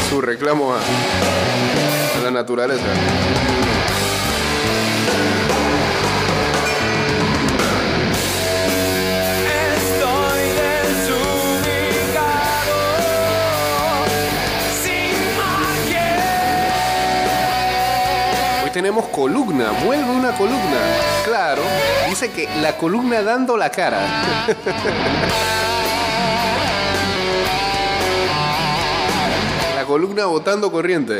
Su 0.09 0.21
reclamo 0.21 0.73
a 0.73 0.79
la 2.23 2.31
naturaleza. 2.31 3.60
Tenemos 18.71 19.07
columna, 19.07 19.71
vuelve 19.83 20.09
una 20.09 20.31
columna. 20.31 20.79
Claro, 21.25 21.61
dice 22.09 22.31
que 22.31 22.47
la 22.61 22.77
columna 22.77 23.21
dando 23.21 23.57
la 23.57 23.69
cara. 23.69 23.99
La 29.75 29.87
columna 29.87 30.25
botando 30.25 30.71
corriente. 30.71 31.19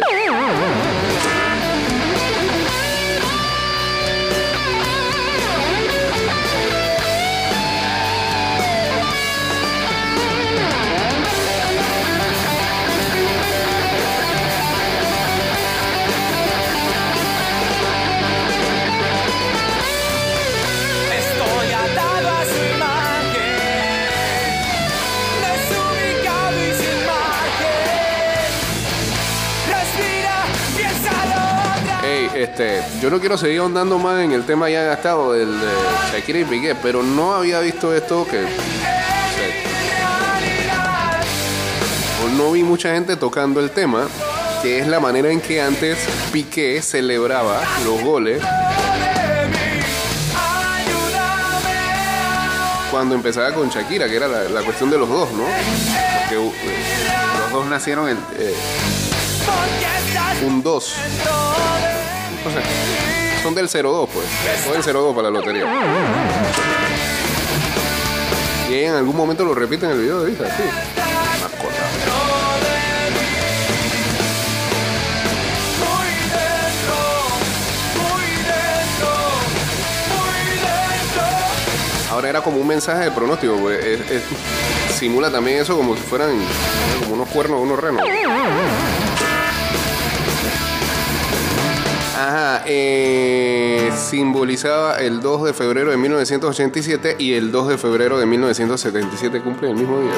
Yo 33.02 33.10
no 33.10 33.20
quiero 33.20 33.38
seguir 33.38 33.60
ahondando 33.60 33.98
más 33.98 34.20
en 34.22 34.32
el 34.32 34.46
tema 34.46 34.70
ya 34.70 34.84
gastado 34.84 35.34
del 35.34 35.50
de 35.60 35.68
Shakira 36.12 36.40
y 36.40 36.46
Piqué, 36.46 36.76
pero 36.76 37.04
no 37.04 37.34
había 37.34 37.60
visto 37.60 37.94
esto 37.94 38.28
que. 38.28 38.46
o 42.24 42.30
no 42.38 42.52
vi 42.52 42.64
mucha 42.64 42.94
gente 42.94 43.16
tocando 43.16 43.60
el 43.60 43.72
tema, 43.72 44.08
que 44.62 44.80
es 44.80 44.88
la 44.88 45.00
manera 45.00 45.32
en 45.32 45.42
que 45.42 45.62
antes 45.62 45.98
Piqué 46.32 46.82
celebraba 46.82 47.62
los 47.86 48.02
goles 48.02 48.42
cuando 52.92 53.16
empezaba 53.16 53.54
con 53.54 53.70
Shakira, 53.70 54.08
que 54.08 54.18
era 54.18 54.28
la, 54.28 54.62
cuestión 54.64 54.92
de 54.92 54.98
los 54.98 55.08
dos, 55.08 55.32
¿no? 55.32 55.46
Porque 56.20 56.38
uh, 56.38 56.54
los 57.40 57.52
dos 57.52 57.66
nacieron 57.68 58.10
en 58.10 58.18
eh, 58.38 58.54
un 60.46 60.62
2. 60.62 60.96
De 62.44 62.50
O 62.50 62.52
sea, 62.54 63.42
son 63.44 63.56
del 63.56 63.68
02, 63.68 64.10
pues. 64.14 64.26
Son 64.64 64.74
del 64.74 64.94
02 64.94 65.16
para 65.16 65.30
la 65.30 65.40
lotería. 65.40 65.66
Y 68.70 68.84
en 68.86 68.94
algún 68.94 69.16
momento 69.16 69.44
lo 69.44 69.54
repiten 69.54 69.90
en 69.92 69.96
el 69.98 70.02
video 70.02 70.22
de 70.24 70.30
vista, 70.30 70.46
sí. 70.56 70.64
Ahora 82.10 82.30
era 82.30 82.42
como 82.42 82.58
un 82.58 82.68
mensaje 82.68 83.06
de 83.06 83.12
pronóstico, 83.12 83.56
pues. 83.58 83.84
es- 83.84 84.12
es- 84.12 84.24
simula 84.98 85.32
también 85.32 85.60
eso 85.62 85.76
como 85.78 85.96
si 85.96 86.02
fueran 86.02 86.30
como 87.02 87.14
unos 87.16 87.30
cuernos, 87.30 87.62
unos 87.62 87.80
renos. 87.80 88.04
Ajá, 92.22 92.62
eh, 92.68 93.92
simbolizaba 93.96 94.98
el 94.98 95.22
2 95.22 95.46
de 95.46 95.54
febrero 95.54 95.90
de 95.90 95.98
1987 95.98 97.16
y 97.18 97.34
el 97.34 97.52
2 97.52 97.70
de 97.70 97.78
febrero 97.80 98.20
de 98.20 98.28
1977 98.28 99.42
cumple 99.42 99.72
el 99.72 99.76
mismo 99.76 100.00
día. 100.00 100.12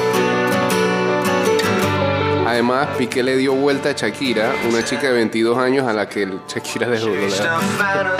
Además, 2.46 2.88
Piqué 2.98 3.22
le 3.22 3.38
dio 3.38 3.54
vuelta 3.54 3.88
a 3.88 3.92
Shakira, 3.92 4.52
una 4.68 4.84
chica 4.84 5.06
de 5.06 5.14
22 5.14 5.56
años 5.56 5.88
a 5.88 5.94
la 5.94 6.06
que 6.06 6.24
el 6.24 6.40
Shakira 6.46 6.88
dejó 6.88 7.06
de 7.06 7.24
hablar. 7.24 8.18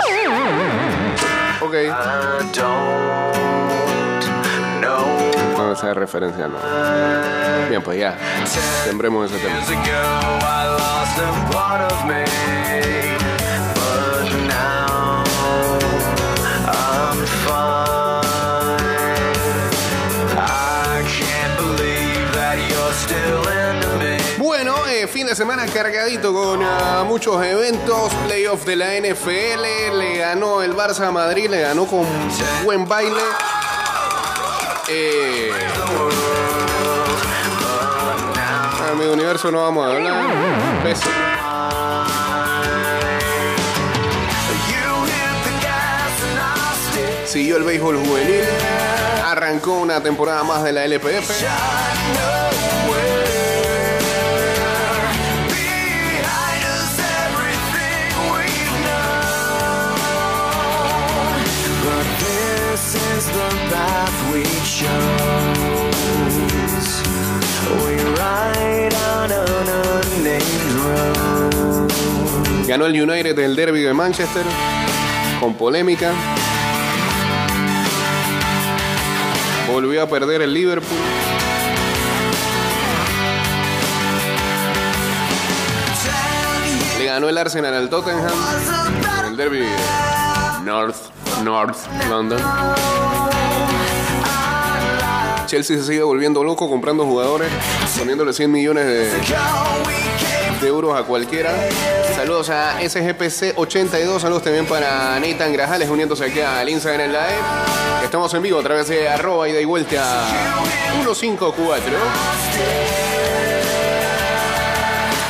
Ok. 1.61 1.75
No, 4.81 5.73
esa 5.73 5.93
referencia 5.93 6.47
no. 6.47 6.57
Bien, 7.69 7.83
pues 7.83 7.99
ya. 7.99 8.17
Sembremos 8.83 9.31
ese 9.31 9.39
tema. 9.45 9.59
Fin 25.07 25.27
de 25.27 25.35
semana 25.35 25.65
cargadito 25.65 26.33
con 26.33 26.61
ah, 26.63 27.03
muchos 27.07 27.43
eventos. 27.45 28.13
Playoff 28.27 28.65
de 28.65 28.75
la 28.75 28.99
NFL. 28.99 29.97
Le 29.97 30.17
ganó 30.17 30.61
el 30.61 30.75
Barça 30.75 31.07
a 31.07 31.11
Madrid. 31.11 31.49
Le 31.49 31.61
ganó 31.61 31.85
con 31.85 32.05
buen 32.63 32.87
baile. 32.87 33.21
Eh, 34.87 35.51
universo 39.15 39.51
no 39.51 39.61
vamos 39.61 39.85
a 39.85 39.91
hablar. 39.91 40.95
Siguió 47.25 47.57
el 47.57 47.63
béisbol 47.63 47.97
juvenil. 47.97 48.43
Arrancó 49.25 49.73
una 49.73 50.01
temporada 50.01 50.43
más 50.43 50.63
de 50.63 50.71
la 50.71 50.85
LPF. 50.85 51.31
Ganó 72.67 72.87
el 72.87 73.01
United 73.01 73.35
del 73.35 73.55
derby 73.55 73.81
de 73.81 73.93
Manchester. 73.93 74.43
Con 75.39 75.53
polémica. 75.53 76.11
Volvió 79.71 80.03
a 80.03 80.07
perder 80.07 80.41
el 80.41 80.53
Liverpool. 80.53 80.99
Le 86.97 87.05
ganó 87.05 87.29
el 87.29 87.37
Arsenal 87.37 87.73
al 87.73 87.89
Tottenham. 87.89 88.31
En 89.19 89.25
el 89.27 89.37
derby 89.37 89.59
de 89.59 89.69
North, 90.63 90.97
North 91.43 91.77
London. 92.09 92.41
Chelsea 95.45 95.77
se 95.77 95.83
sigue 95.83 96.01
volviendo 96.01 96.43
loco 96.43 96.69
comprando 96.69 97.05
jugadores, 97.05 97.49
poniéndole 97.97 98.33
100 98.33 98.51
millones 98.51 98.85
de, 98.85 99.11
de 100.61 100.67
euros 100.67 100.97
a 100.97 101.03
cualquiera. 101.03 101.53
Saludos 102.15 102.49
a 102.49 102.79
SGPC82, 102.81 104.19
saludos 104.19 104.43
también 104.43 104.65
para 104.65 105.19
Nathan 105.19 105.53
Grajales 105.53 105.89
uniéndose 105.89 106.25
aquí 106.25 106.41
al 106.41 106.67
Instagram 106.69 107.09
Live. 107.09 107.39
Estamos 108.03 108.33
en 108.33 108.41
vivo 108.41 108.59
a 108.59 108.63
través 108.63 108.87
de 108.87 109.07
arroba 109.07 109.47
ida 109.47 109.61
y 109.61 109.65
vuelta 109.65 110.25
154. 110.93 111.83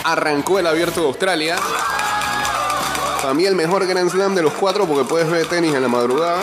Arrancó 0.04 0.60
el 0.60 0.68
abierto 0.68 1.02
de 1.02 1.08
Australia. 1.08 1.58
Para 3.22 3.34
mí 3.34 3.46
el 3.46 3.56
mejor 3.56 3.86
Grand 3.88 4.10
Slam 4.10 4.36
de 4.36 4.44
los 4.44 4.54
cuatro 4.54 4.86
porque 4.86 5.04
puedes 5.04 5.30
ver 5.30 5.48
tenis 5.48 5.74
en 5.74 5.82
la 5.82 5.88
madrugada. 5.88 6.42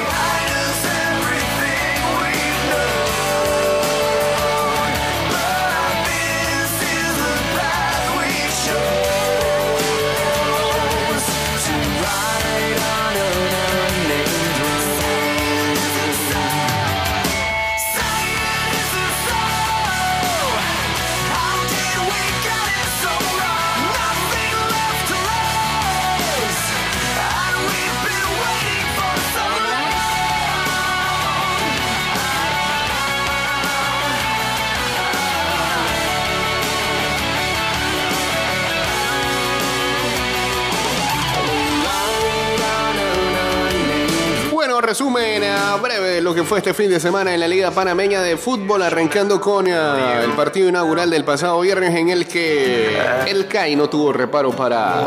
Resumen 44.82 45.44
a 45.44 45.76
breve 45.76 46.20
lo 46.20 46.34
que 46.34 46.43
fue 46.43 46.58
este 46.58 46.75
fin 46.75 46.90
de 46.90 46.99
semana 46.99 47.32
en 47.32 47.40
la 47.40 47.46
Liga 47.46 47.70
Panameña 47.70 48.20
de 48.20 48.37
Fútbol, 48.37 48.82
arrancando 48.82 49.40
con 49.40 49.67
eh, 49.69 50.25
el 50.25 50.32
partido 50.32 50.69
inaugural 50.69 51.08
del 51.08 51.25
pasado 51.25 51.61
viernes 51.61 51.94
en 51.94 52.08
el 52.08 52.26
que 52.26 52.99
el 53.26 53.46
CAI 53.46 53.76
no 53.76 53.88
tuvo 53.88 54.12
reparo 54.12 54.50
para 54.50 55.05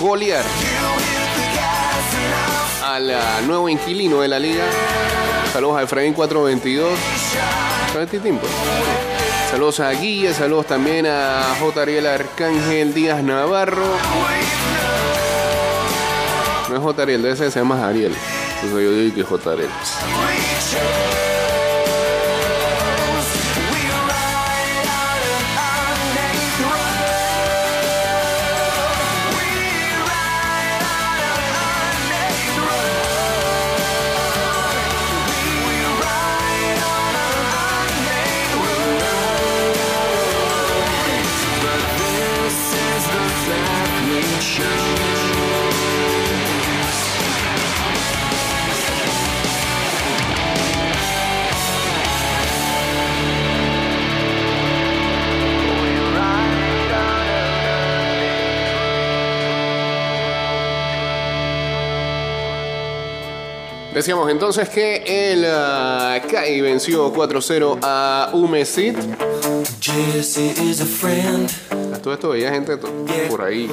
golear 0.00 0.44
al 2.84 3.10
eh, 3.10 3.16
nuevo 3.46 3.68
inquilino 3.68 4.20
de 4.20 4.28
la 4.28 4.38
liga. 4.38 4.64
Saludos 5.52 5.78
a 5.78 5.82
Efraín 5.82 6.14
422. 6.14 6.98
¿Sabes, 7.92 8.08
Titín, 8.08 8.38
pues? 8.38 8.52
Saludos 9.50 9.80
a 9.80 9.90
Guille, 9.90 10.32
saludos 10.32 10.66
también 10.66 11.06
a 11.06 11.56
J. 11.60 11.82
Ariel 11.82 12.06
Arcángel 12.06 12.94
Díaz 12.94 13.22
Navarro. 13.22 13.84
No 16.74 16.80
es 16.80 16.86
J. 16.86 17.02
Ariel, 17.04 17.22
debe 17.22 17.36
ser, 17.36 17.52
Ariel. 17.84 18.12
Entonces 18.56 18.82
yo 18.82 18.92
digo 18.96 19.14
que 19.14 19.22
J. 19.22 19.52
Decíamos 63.94 64.28
entonces 64.30 64.68
que 64.68 65.04
el 65.32 65.44
ah, 65.48 66.20
CAI 66.28 66.60
venció 66.60 67.12
4-0 67.14 67.78
a 67.82 68.30
Umesit. 68.32 68.96
A 71.94 71.98
todo 71.98 72.14
esto 72.14 72.30
veía 72.30 72.50
gente 72.50 72.76
por 72.76 73.42
ahí. 73.42 73.70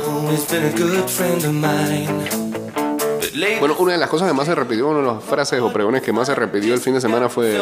Bueno, 3.60 3.76
una 3.80 3.94
de 3.94 3.98
las 3.98 4.10
cosas 4.10 4.28
que 4.28 4.34
más 4.34 4.46
se 4.46 4.54
repitió, 4.54 4.90
una 4.90 5.00
de 5.00 5.06
las 5.16 5.24
frases 5.24 5.60
o 5.62 5.72
pregones 5.74 6.02
que 6.04 6.12
más 6.14 6.28
se 6.28 6.36
repitió 6.36 6.74
el 6.76 6.80
fin 6.82 6.94
de 6.94 7.02
semana 7.02 7.28
fue 7.30 7.58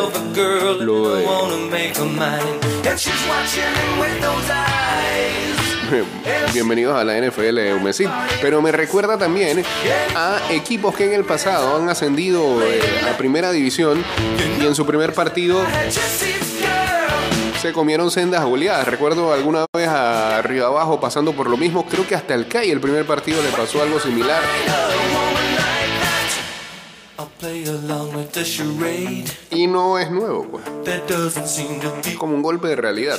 Lo 0.82 1.16
de- 1.16 1.26
Bienvenidos 6.54 6.96
a 6.96 7.04
la 7.04 7.20
NFL 7.20 7.58
Umesit. 7.80 8.10
Pero 8.42 8.62
me 8.62 8.72
recuerda 8.72 9.18
también 9.18 9.64
a 10.16 10.40
equipos 10.52 10.96
que 10.96 11.06
en 11.06 11.14
el 11.14 11.26
pasado 11.26 11.78
han 11.78 11.90
ascendido 11.90 12.62
eh, 12.64 12.82
a 13.12 13.18
primera 13.18 13.52
división 13.52 14.04
y 14.60 14.66
en 14.66 14.76
su 14.76 14.86
primer 14.86 15.14
partido 15.14 15.62
se 17.62 17.74
comieron 17.74 18.12
sendas 18.12 18.44
goleadas. 18.46 18.88
Recuerdo 18.88 19.34
alguna 19.34 19.66
vez 19.76 19.88
a 19.88 20.38
abajo 20.40 21.00
pasando 21.00 21.34
por 21.34 21.50
lo 21.50 21.58
mismo. 21.58 21.86
Creo 21.86 22.08
que 22.08 22.16
hasta 22.16 22.34
el 22.34 22.48
CAI 22.48 22.72
el 22.72 22.80
primer 22.80 23.06
partido 23.06 23.42
le 23.42 23.50
pasó 23.50 23.82
algo 23.82 24.00
similar. 24.00 24.42
Y 29.52 29.68
no 29.68 30.00
es 30.00 30.10
nuevo, 30.12 30.48
pues. 30.50 30.64
That 30.86 31.08
doesn't 31.08 31.48
seem 31.48 31.80
to 31.82 31.94
be 32.04 32.16
Como 32.16 32.36
un 32.36 32.42
golpe 32.42 32.70
de 32.70 32.76
realidad. 32.76 33.18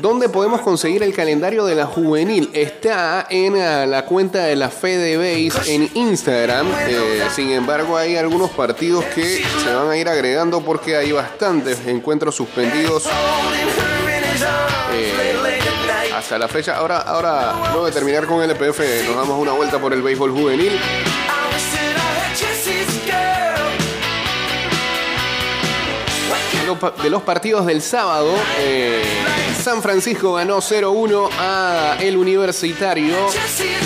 ¿Dónde 0.00 0.28
podemos 0.28 0.60
conseguir 0.60 1.02
el 1.02 1.14
calendario 1.14 1.64
de 1.64 1.74
la 1.74 1.86
juvenil? 1.86 2.50
Está 2.52 3.26
en 3.30 3.56
eh, 3.56 3.86
la 3.86 4.04
cuenta 4.04 4.44
de 4.44 4.56
la 4.56 4.68
Fede 4.70 5.16
Base 5.16 5.74
en 5.74 5.90
Instagram. 5.94 6.66
Eh, 6.86 7.22
sin 7.34 7.50
embargo, 7.50 7.96
hay 7.96 8.16
algunos 8.16 8.50
partidos 8.50 9.04
que 9.14 9.42
se 9.62 9.74
van 9.74 9.90
a 9.90 9.96
ir 9.96 10.08
agregando 10.08 10.60
porque 10.60 10.96
hay 10.96 11.12
bastantes 11.12 11.78
encuentros 11.86 12.34
suspendidos 12.36 13.04
Eh. 14.94 15.37
Hasta 16.18 16.38
la 16.38 16.48
fecha. 16.48 16.76
Ahora, 16.76 16.98
ahora, 16.98 17.54
luego 17.72 17.86
de 17.86 17.92
terminar 17.92 18.26
con 18.26 18.42
el 18.42 18.50
EPF, 18.50 18.80
nos 19.06 19.16
damos 19.16 19.38
una 19.38 19.52
vuelta 19.52 19.78
por 19.78 19.92
el 19.92 20.02
béisbol 20.02 20.32
juvenil. 20.32 20.72
De 27.02 27.10
los 27.10 27.22
partidos 27.22 27.64
del 27.64 27.80
sábado, 27.80 28.34
eh, 28.58 29.02
San 29.62 29.80
Francisco 29.80 30.34
ganó 30.34 30.60
0-1 30.60 31.30
a 31.38 31.96
el 32.00 32.16
Universitario 32.16 33.16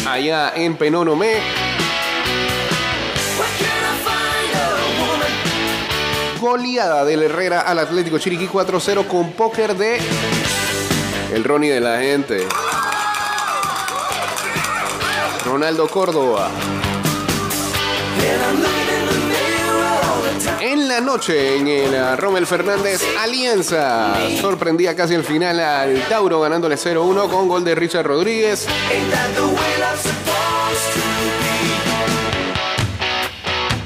allá 0.06 0.52
en 0.56 0.76
Penonomé. 0.76 1.36
goleada 6.40 7.04
del 7.04 7.22
Herrera 7.22 7.60
al 7.60 7.78
Atlético 7.78 8.18
Chiriquí 8.18 8.48
4-0 8.48 9.06
con 9.06 9.30
póker 9.30 9.76
de 9.76 10.00
el 11.32 11.44
Ronnie 11.44 11.70
de 11.70 11.80
la 11.80 11.98
gente. 11.98 12.46
Ronaldo 15.44 15.88
Córdoba. 15.88 16.50
En 20.60 20.88
la 20.88 21.00
noche, 21.00 21.56
en 21.56 21.68
el 21.68 21.94
uh, 21.94 22.16
Rommel 22.16 22.46
Fernández, 22.46 23.02
Alianza 23.18 24.14
sorprendía 24.40 24.94
casi 24.94 25.14
al 25.14 25.24
final 25.24 25.58
al 25.58 26.02
Tauro 26.08 26.40
ganándole 26.40 26.76
0-1 26.76 27.28
con 27.28 27.48
gol 27.48 27.64
de 27.64 27.74
Richard 27.74 28.06
Rodríguez. 28.06 28.66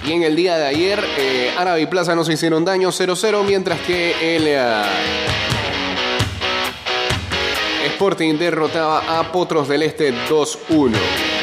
Y 0.04 0.12
en 0.12 0.22
el 0.22 0.36
día 0.36 0.56
de 0.56 0.66
ayer, 0.66 1.04
eh, 1.18 1.54
Árabe 1.56 1.80
y 1.82 1.86
Plaza 1.86 2.14
no 2.14 2.24
se 2.24 2.34
hicieron 2.34 2.64
daño 2.64 2.90
0-0, 2.90 3.44
mientras 3.44 3.80
que 3.80 4.36
el 4.36 4.42
uh, 4.42 5.45
Sporting 7.96 8.36
derrotaba 8.36 9.18
a 9.18 9.32
Potros 9.32 9.68
del 9.68 9.80
Este 9.80 10.12
2-1. 10.28 11.35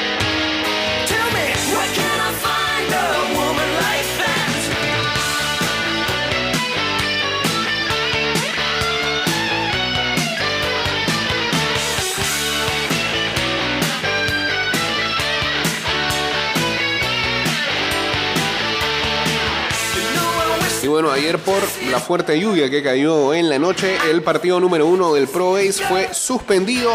Y 20.83 20.87
bueno, 20.87 21.11
ayer 21.11 21.39
por 21.39 21.63
la 21.89 21.97
fuerte 21.97 22.37
lluvia 22.37 22.69
que 22.69 22.83
cayó 22.83 23.33
en 23.33 23.49
la 23.49 23.57
noche, 23.57 23.95
el 24.11 24.21
partido 24.21 24.59
número 24.59 24.85
uno 24.85 25.13
del 25.13 25.29
Pro 25.29 25.53
Base 25.53 25.81
fue 25.87 26.13
suspendido. 26.13 26.91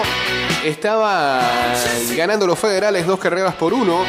Estaba 0.62 1.40
ganando 2.14 2.46
los 2.46 2.58
federales 2.58 3.06
dos 3.06 3.18
carreras 3.18 3.54
por 3.54 3.72
uno 3.72 4.04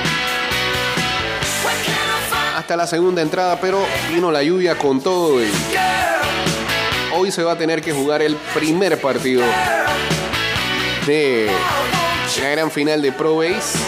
hasta 2.57 2.75
la 2.75 2.87
segunda 2.87 3.21
entrada, 3.21 3.57
pero 3.61 3.79
vino 4.13 4.29
la 4.33 4.43
lluvia 4.43 4.77
con 4.77 4.99
todo 4.99 5.41
y 5.41 5.49
hoy 7.15 7.31
se 7.31 7.41
va 7.41 7.53
a 7.53 7.57
tener 7.57 7.81
que 7.81 7.93
jugar 7.93 8.21
el 8.21 8.35
primer 8.53 8.99
partido 8.99 9.43
de 11.07 11.49
la 12.41 12.49
gran 12.49 12.69
final 12.69 13.01
de 13.01 13.13
Pro 13.13 13.37
Base. 13.37 13.79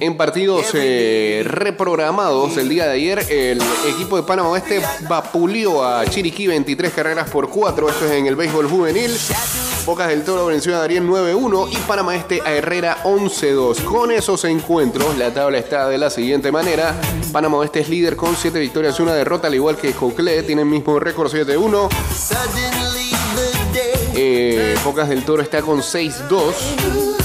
En 0.00 0.16
partidos 0.16 0.68
eh, 0.72 1.42
reprogramados 1.44 2.56
el 2.56 2.70
día 2.70 2.86
de 2.86 2.92
ayer, 2.92 3.18
el 3.28 3.60
equipo 3.86 4.16
de 4.16 4.22
Panamá 4.22 4.48
Oeste 4.48 4.80
vapuleó 5.06 5.84
a 5.84 6.06
Chiriquí 6.06 6.46
23 6.46 6.90
carreras 6.90 7.28
por 7.28 7.50
4. 7.50 7.86
Esto 7.90 8.06
es 8.06 8.12
en 8.12 8.26
el 8.26 8.34
béisbol 8.34 8.66
juvenil. 8.66 9.14
Bocas 9.84 10.08
del 10.08 10.24
Toro 10.24 10.46
venció 10.46 10.74
a 10.74 10.78
Darien 10.78 11.06
9-1 11.06 11.68
y 11.70 11.76
Panamá 11.86 12.16
Este 12.16 12.40
a 12.40 12.50
Herrera 12.50 13.02
11-2. 13.04 13.84
Con 13.84 14.10
esos 14.10 14.44
encuentros, 14.46 15.18
la 15.18 15.34
tabla 15.34 15.58
está 15.58 15.86
de 15.86 15.98
la 15.98 16.08
siguiente 16.08 16.50
manera. 16.50 16.98
Panamá 17.30 17.58
Oeste 17.58 17.80
es 17.80 17.90
líder 17.90 18.16
con 18.16 18.34
7 18.34 18.58
victorias 18.58 18.98
y 18.98 19.02
una 19.02 19.12
derrota, 19.12 19.48
al 19.48 19.54
igual 19.54 19.76
que 19.76 19.92
Coclé, 19.92 20.42
tiene 20.44 20.62
el 20.62 20.68
mismo 20.68 20.98
récord 20.98 21.30
7-1. 21.30 21.90
Suddenly 22.16 23.10
the 23.36 23.78
day. 23.78 24.12
Eh, 24.14 24.74
Bocas 24.82 25.10
del 25.10 25.26
Toro 25.26 25.42
está 25.42 25.60
con 25.60 25.80
6-2. 25.82 27.19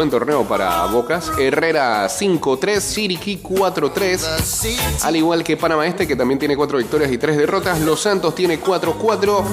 Buen 0.00 0.08
torneo 0.08 0.44
para 0.44 0.86
Bocas. 0.86 1.30
Herrera 1.38 2.08
5-3, 2.08 2.94
Chiriquí 2.94 3.38
4-3. 3.42 5.02
Al 5.02 5.14
igual 5.14 5.44
que 5.44 5.58
Panamá 5.58 5.86
Este, 5.86 6.08
que 6.08 6.16
también 6.16 6.38
tiene 6.38 6.56
4 6.56 6.78
victorias 6.78 7.12
y 7.12 7.18
3 7.18 7.36
derrotas. 7.36 7.78
Los 7.80 8.00
Santos 8.00 8.34
tiene 8.34 8.58
4-4. 8.58 9.44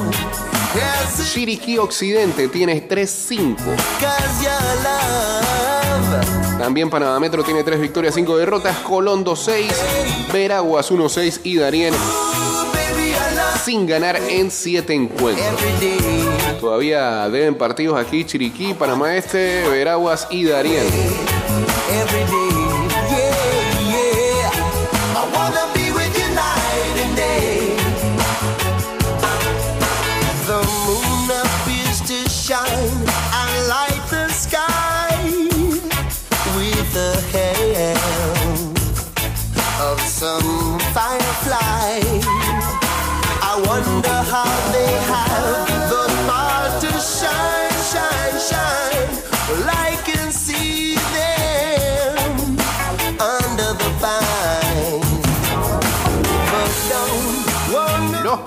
Chiriquí 1.34 1.78
Occidente 1.78 2.48
tiene 2.48 2.88
3-5. 2.88 3.58
Cause 3.58 4.42
your 4.42 4.54
love. 4.86 6.58
También 6.58 6.90
Panamá 6.90 7.20
Metro 7.20 7.44
tiene 7.44 7.66
3 7.66 7.82
victorias, 7.82 8.16
5 8.16 8.38
derrotas. 8.38 8.78
Colón 8.78 9.26
2-6. 9.26 9.66
Veraguas 10.32 10.90
1-6 10.90 11.42
y 11.44 11.58
Darien 11.58 11.94
sin 13.66 13.86
ganar 13.86 14.16
en 14.16 14.50
7 14.50 14.94
encuentros. 14.94 15.62
Todavía 16.60 17.30
deben 17.30 17.56
partidos 17.56 18.00
aquí 18.00 18.24
Chiriquí, 18.26 18.74
Panamá 18.74 19.16
Este, 19.16 19.68
Veraguas 19.70 20.28
y 20.30 20.46
Darien. 20.46 20.86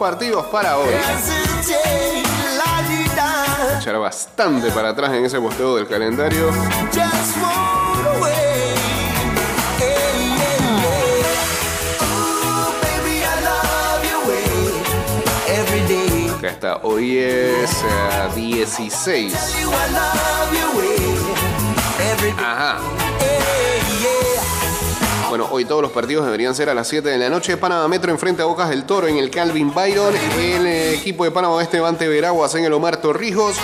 Partidos 0.00 0.46
para 0.46 0.78
hoy. 0.78 0.94
Echar 3.78 3.98
bastante 3.98 4.70
para 4.70 4.88
atrás 4.88 5.12
en 5.12 5.26
ese 5.26 5.38
posteo 5.38 5.76
del 5.76 5.86
calendario. 5.86 6.48
Acá 16.38 16.48
está, 16.48 16.76
hoy 16.78 17.18
es 17.18 17.70
eh, 17.84 18.30
16. 18.34 19.34
Tell 21.98 23.59
Bueno, 25.30 25.46
hoy 25.52 25.64
todos 25.64 25.80
los 25.80 25.92
partidos 25.92 26.24
deberían 26.24 26.56
ser 26.56 26.70
a 26.70 26.74
las 26.74 26.88
7 26.88 27.08
de 27.08 27.16
la 27.16 27.30
noche. 27.30 27.56
Panamá 27.56 27.86
Metro 27.86 28.10
enfrenta 28.10 28.42
a 28.42 28.46
Bocas 28.46 28.68
del 28.68 28.82
Toro 28.82 29.06
en 29.06 29.16
el 29.16 29.30
Calvin 29.30 29.72
Byron. 29.72 30.12
El 30.36 30.66
eh, 30.66 30.94
equipo 30.94 31.22
de 31.22 31.30
Panamá 31.30 31.62
Este 31.62 31.78
va 31.78 31.88
ante 31.88 32.08
Veraguas 32.08 32.52
en 32.56 32.64
el 32.64 32.72
Omar 32.72 32.96
Torrijos. 32.96 33.54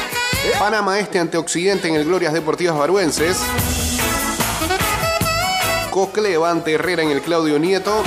Panamá 0.60 1.00
Este 1.00 1.18
ante 1.18 1.36
Occidente 1.38 1.88
en 1.88 1.96
el 1.96 2.04
Glorias 2.04 2.32
Deportivas 2.32 2.78
Baruenses. 2.78 3.38
Cocle 5.90 6.38
va 6.38 6.52
ante 6.52 6.74
Herrera 6.74 7.02
en 7.02 7.10
el 7.10 7.20
Claudio 7.20 7.58
Nieto. 7.58 8.00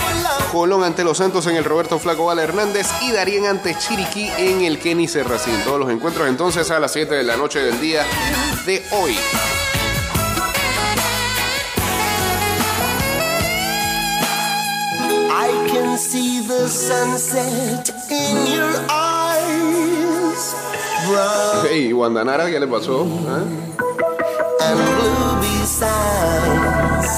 Colón 0.53 0.85
ante 0.85 1.03
Los 1.03 1.17
Santos 1.17 1.45
en 1.47 1.57
el 1.57 1.65
Roberto 1.65 1.99
Flaco 1.99 2.27
Vala 2.27 2.43
Hernández. 2.43 2.87
Y 3.01 3.11
Darien 3.11 3.45
ante 3.45 3.77
Chiriquí 3.77 4.31
en 4.37 4.61
el 4.61 4.79
Kenny 4.79 5.09
Serracín. 5.09 5.61
Todos 5.65 5.81
los 5.81 5.91
encuentros 5.91 6.29
entonces 6.29 6.71
a 6.71 6.79
las 6.79 6.93
7 6.93 7.13
de 7.13 7.23
la 7.23 7.35
noche 7.35 7.59
del 7.59 7.81
día 7.81 8.05
de 8.65 8.81
hoy. 8.91 9.17
See 15.99 16.39
the 16.47 16.67
sunset 16.69 17.89
in 18.09 18.47
your 18.55 18.73
eyes, 18.89 20.55
Hey, 21.67 21.91
Guandanara, 21.91 22.49
¿qué 22.49 22.59
le 22.59 22.67
pasó? 22.67 23.05
¿Ah? 23.27 23.43
and 24.61 24.79
blue 24.79 25.41
besides. 25.41 27.11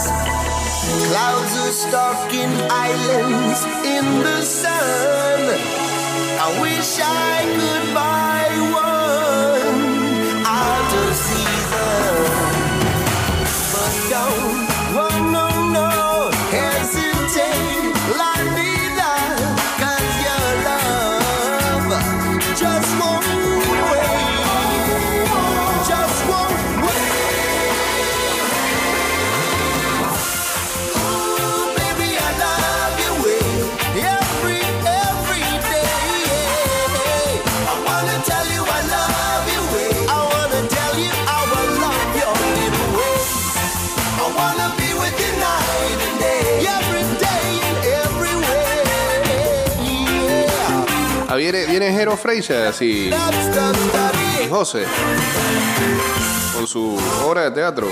Clouds 1.08 1.54
are 1.64 1.74
stalking 1.86 2.52
islands 2.70 3.60
in 3.86 4.06
the 4.24 4.42
sun. 4.42 5.42
I 6.40 6.48
wish 6.62 7.00
I 7.02 7.46
could 7.58 7.94
buy 7.94 8.71
viene, 51.52 51.66
viene 51.66 51.92
Jero 51.92 52.18
y, 52.82 53.12
José 54.50 54.86
con 56.54 56.68
su 56.68 56.98
obra 57.26 57.44
de 57.44 57.52
teatro. 57.52 57.88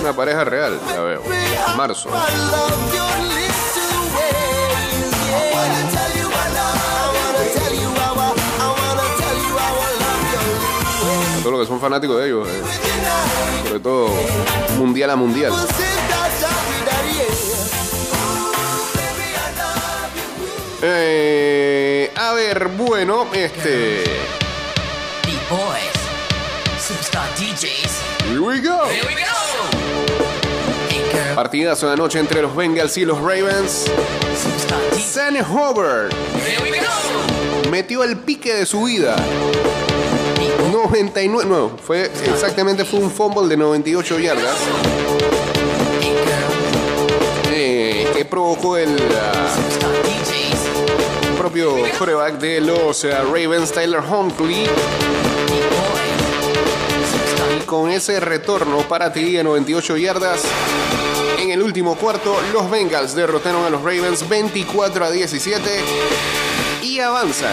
Una 0.00 0.12
pareja 0.12 0.44
real, 0.44 0.80
ya 0.88 1.00
veo. 1.00 1.22
Marzo. 1.76 2.08
Todos 11.42 11.52
los 11.52 11.60
que 11.60 11.66
son 11.66 11.80
fanáticos 11.80 12.18
de 12.18 12.26
ellos. 12.26 12.48
eh. 12.48 12.62
Sobre 13.64 13.80
todo 13.80 14.08
mundial 14.78 15.10
a 15.10 15.16
mundial. 15.16 15.52
Eh, 20.86 22.12
a 22.28 22.32
ver, 22.32 22.68
bueno, 22.68 23.26
este. 23.32 24.04
Here 28.26 28.40
we 28.40 28.60
go. 28.60 28.82
Partidazo 31.34 31.88
de 31.88 31.92
anoche 31.92 32.18
entre 32.18 32.40
los 32.40 32.56
Bengals 32.56 32.96
y 32.96 33.04
los 33.04 33.18
Ravens. 33.18 33.86
Sam 34.98 35.36
go. 35.42 36.08
metió 37.70 38.04
el 38.04 38.16
pique 38.18 38.54
de 38.54 38.66
su 38.66 38.84
vida. 38.84 39.16
Beat 40.38 40.58
Boys, 40.60 40.72
99, 40.72 41.48
no, 41.48 41.76
fue 41.76 42.10
exactamente 42.26 42.84
fue 42.84 43.00
un 43.00 43.10
fumble 43.10 43.48
de 43.48 43.56
98 43.56 44.18
yardas 44.18 44.56
eh, 47.52 48.10
que 48.14 48.24
provocó 48.24 48.76
el 48.76 48.96
ah. 49.14 50.03
Propio 51.44 51.76
quarterback 51.98 52.38
de 52.38 52.58
los 52.58 53.04
ah, 53.04 53.22
Ravens, 53.24 53.70
Tyler 53.70 54.00
Huntley, 54.00 54.64
y 57.54 57.60
con 57.66 57.90
ese 57.90 58.18
retorno 58.18 58.78
para 58.88 59.12
TD 59.12 59.32
de 59.32 59.44
98 59.44 59.98
yardas. 59.98 60.42
En 61.38 61.50
el 61.50 61.60
último 61.60 61.96
cuarto, 61.96 62.34
los 62.50 62.70
Bengals 62.70 63.14
derrotaron 63.14 63.62
a 63.62 63.68
los 63.68 63.82
Ravens 63.82 64.26
24 64.26 65.04
a 65.04 65.10
17 65.10 65.70
y 66.82 67.00
avanzan 67.00 67.52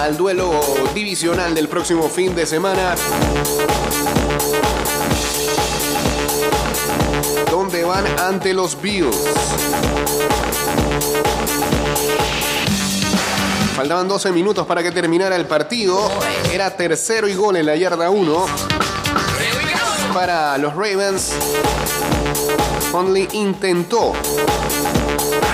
al 0.00 0.16
duelo 0.16 0.60
divisional 0.96 1.54
del 1.54 1.68
próximo 1.68 2.08
fin 2.08 2.34
de 2.34 2.44
semana. 2.44 2.96
Donde 7.66 7.84
van 7.84 8.06
ante 8.20 8.54
los 8.54 8.80
Bills. 8.80 9.24
Faltaban 13.74 14.06
12 14.06 14.30
minutos 14.30 14.64
para 14.68 14.84
que 14.84 14.92
terminara 14.92 15.34
el 15.34 15.46
partido. 15.46 16.08
Era 16.52 16.76
tercero 16.76 17.26
y 17.26 17.34
gol 17.34 17.56
en 17.56 17.66
la 17.66 17.74
yarda 17.74 18.08
1 18.08 18.22
Here 18.22 19.56
we 19.56 19.72
go. 19.72 20.14
para 20.14 20.56
los 20.58 20.74
Ravens. 20.74 21.32
Conley 22.92 23.28
intentó 23.32 24.12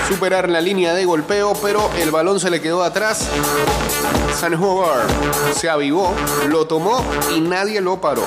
superar 0.07 0.49
la 0.49 0.61
línea 0.61 0.93
de 0.93 1.05
golpeo, 1.05 1.53
pero 1.63 1.89
el 1.97 2.11
balón 2.11 2.39
se 2.39 2.51
le 2.51 2.61
quedó 2.61 2.83
atrás. 2.83 3.27
San 4.39 4.53
Howard 4.53 5.07
se 5.55 5.67
avivó, 5.67 6.13
lo 6.47 6.67
tomó 6.67 7.03
y 7.35 7.41
nadie 7.41 7.81
lo 7.81 7.99
paró. 7.99 8.23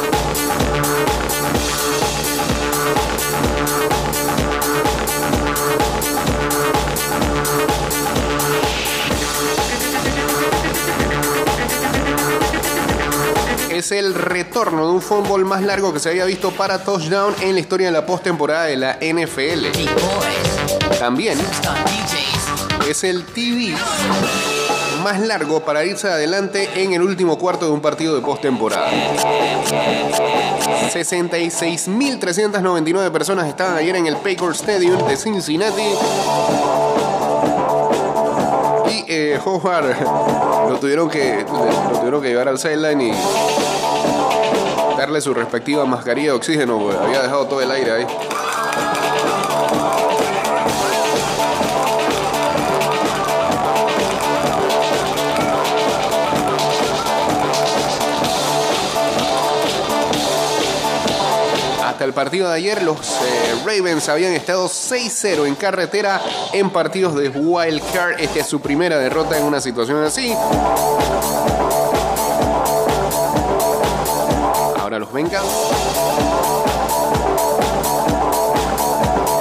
Retorno 14.57 14.87
de 14.87 14.93
un 14.93 15.03
fútbol 15.03 15.45
más 15.45 15.61
largo 15.61 15.93
que 15.93 16.01
se 16.01 16.09
había 16.09 16.25
visto 16.25 16.51
para 16.51 16.83
touchdown 16.83 17.35
en 17.43 17.53
la 17.53 17.61
historia 17.61 17.89
de 17.89 17.93
la 17.93 18.07
postemporada 18.07 18.65
de 18.65 18.77
la 18.77 18.95
NFL. 18.95 19.67
También 20.99 21.39
es 22.89 23.05
el 23.05 23.27
TV 23.27 23.75
más 25.05 25.21
largo 25.21 25.61
para 25.61 25.85
irse 25.85 26.09
adelante 26.09 26.71
en 26.83 26.95
el 26.95 27.03
último 27.03 27.37
cuarto 27.37 27.67
de 27.67 27.73
un 27.73 27.83
partido 27.83 28.15
de 28.15 28.23
postemporada. 28.23 28.91
66.399 30.91 33.13
personas 33.13 33.49
estaban 33.49 33.77
ayer 33.77 33.95
en 33.95 34.07
el 34.07 34.17
Paycor 34.17 34.55
Stadium 34.55 35.07
de 35.07 35.19
Cincinnati. 35.19 35.83
Y 38.89 39.05
eh, 39.07 39.39
Howard 39.45 39.95
lo 40.71 40.79
tuvieron 40.79 41.11
que 41.11 41.45
lo 41.47 41.99
tuvieron 41.99 42.23
que 42.23 42.29
llevar 42.29 42.49
al 42.49 42.59
sideline 42.59 43.03
y 43.03 43.13
darle 45.07 45.21
su 45.21 45.33
respectiva 45.33 45.85
mascarilla 45.85 46.31
de 46.31 46.37
oxígeno, 46.37 46.91
había 46.91 47.23
dejado 47.23 47.47
todo 47.47 47.61
el 47.61 47.71
aire 47.71 47.93
ahí. 47.93 48.07
Hasta 61.85 62.05
el 62.05 62.13
partido 62.13 62.49
de 62.49 62.57
ayer, 62.57 62.83
los 62.83 62.99
eh, 62.99 63.55
Ravens 63.65 64.09
habían 64.09 64.33
estado 64.33 64.69
6-0 64.69 65.47
en 65.47 65.55
carretera 65.55 66.21
en 66.53 66.69
partidos 66.71 67.15
de 67.15 67.29
Wild 67.29 67.81
Card. 67.93 68.19
Esta 68.19 68.41
es 68.41 68.47
su 68.49 68.61
primera 68.61 68.99
derrota 68.99 69.39
en 69.39 69.45
una 69.45 69.61
situación 69.61 70.03
así. 70.03 70.35
Los 74.99 75.13
Bengals 75.13 75.47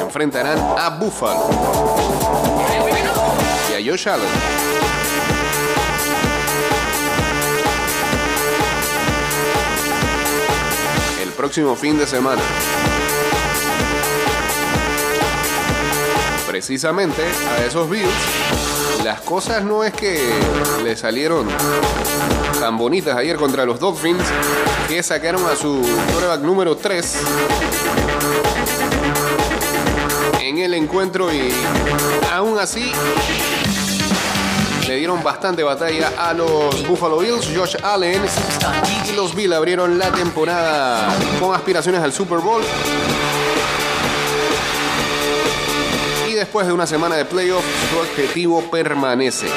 enfrentarán 0.02 0.58
a 0.78 0.90
Buffalo 0.90 1.48
y 3.70 3.74
a 3.74 3.92
Josh 3.92 4.10
Allen. 4.10 4.28
El 11.22 11.30
próximo 11.32 11.76
fin 11.76 11.98
de 11.98 12.08
semana. 12.08 12.42
Precisamente 16.48 17.24
a 17.24 17.66
esos 17.66 17.90
Bills, 17.90 18.12
las 19.06 19.22
cosas 19.22 19.64
no 19.64 19.84
es 19.84 19.94
que 19.94 20.20
le 20.84 20.96
salieron 20.96 21.48
tan 22.60 22.76
bonitas 22.76 23.16
ayer 23.16 23.36
contra 23.36 23.64
los 23.64 23.80
Dolphins, 23.80 24.24
que 24.88 25.04
sacaron 25.04 25.46
a 25.46 25.56
su 25.56 25.80
quarterback 26.12 26.42
número 26.42 26.76
3 26.76 27.18
en 30.42 30.58
el 30.58 30.74
encuentro 30.74 31.32
y 31.32 31.54
aún 32.34 32.58
así 32.58 32.92
le 34.88 34.96
dieron 34.96 35.22
bastante 35.22 35.62
batalla 35.62 36.12
a 36.18 36.34
los 36.34 36.88
Buffalo 36.88 37.20
Bills. 37.20 37.48
Josh 37.56 37.76
Allen 37.84 38.24
y 39.08 39.16
los 39.16 39.36
Bills 39.36 39.54
abrieron 39.54 40.00
la 40.00 40.12
temporada 40.12 41.16
con 41.40 41.54
aspiraciones 41.54 42.02
al 42.02 42.12
Super 42.12 42.40
Bowl. 42.40 42.64
Después 46.46 46.68
de 46.68 46.74
una 46.74 46.86
semana 46.86 47.16
de 47.16 47.26
playoffs, 47.26 47.66
su 47.90 47.98
objetivo 47.98 48.62
permanece. 48.70 49.48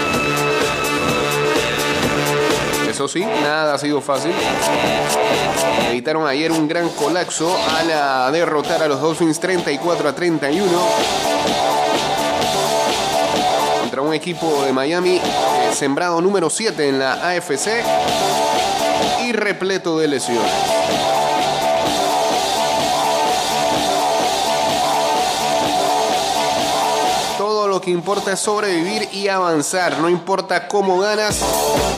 Eso 2.88 3.06
sí, 3.06 3.20
nada 3.20 3.74
ha 3.74 3.78
sido 3.78 4.00
fácil. 4.00 4.32
Evitaron 5.90 6.26
ayer 6.26 6.50
un 6.50 6.66
gran 6.66 6.88
colapso 6.88 7.54
al 7.76 8.32
derrotar 8.32 8.82
a 8.82 8.88
los 8.88 9.02
Dolphins 9.02 9.38
34 9.38 10.08
a 10.08 10.14
31 10.14 10.66
contra 13.80 14.00
un 14.00 14.14
equipo 14.14 14.64
de 14.64 14.72
Miami 14.72 15.16
eh, 15.16 15.20
sembrado 15.74 16.22
número 16.22 16.48
7 16.48 16.88
en 16.88 16.98
la 16.98 17.32
AFC 17.32 17.84
y 19.26 19.32
repleto 19.32 19.98
de 19.98 20.08
lesiones. 20.08 20.52
Lo 27.78 27.84
que 27.84 27.92
importa 27.92 28.32
es 28.32 28.40
sobrevivir 28.40 29.08
y 29.12 29.28
avanzar. 29.28 30.00
No 30.00 30.08
importa 30.08 30.66
cómo 30.66 30.98
ganas. 30.98 31.38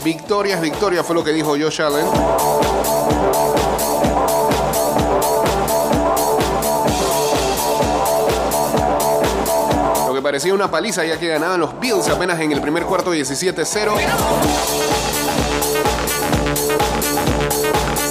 Victoria 0.05 0.57
es 0.57 0.61
victoria, 0.61 1.03
fue 1.03 1.15
lo 1.15 1.25
que 1.25 1.33
dijo 1.33 1.57
Josh 1.59 1.81
Allen. 1.81 2.05
Lo 10.07 10.13
que 10.13 10.21
parecía 10.21 10.53
una 10.53 10.71
paliza 10.71 11.03
ya 11.07 11.19
que 11.19 11.29
ganaban 11.29 11.59
los 11.59 11.81
Bills 11.81 12.11
apenas 12.11 12.39
en 12.41 12.53
el 12.53 12.61
primer 12.61 12.85
cuarto 12.85 13.15
17-0. 13.15 13.93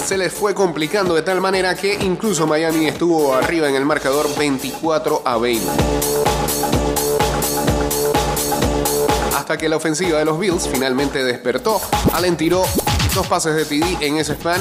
Se 0.04 0.18
les 0.18 0.32
fue 0.32 0.56
complicando 0.56 1.14
de 1.14 1.22
tal 1.22 1.40
manera 1.40 1.76
que 1.76 1.94
incluso 1.94 2.48
Miami 2.48 2.88
estuvo 2.88 3.32
arriba 3.32 3.68
en 3.68 3.76
el 3.76 3.84
marcador 3.84 4.26
24 4.36 5.22
a 5.24 5.38
20. 5.38 6.09
Hasta 9.50 9.58
que 9.58 9.68
la 9.68 9.78
ofensiva 9.78 10.16
de 10.16 10.24
los 10.24 10.38
Bills 10.38 10.68
finalmente 10.72 11.24
despertó. 11.24 11.80
Allen 12.12 12.36
tiró 12.36 12.62
dos 13.16 13.26
pases 13.26 13.56
de 13.56 13.64
TD 13.64 14.00
en 14.00 14.18
ese 14.18 14.34
span. 14.34 14.60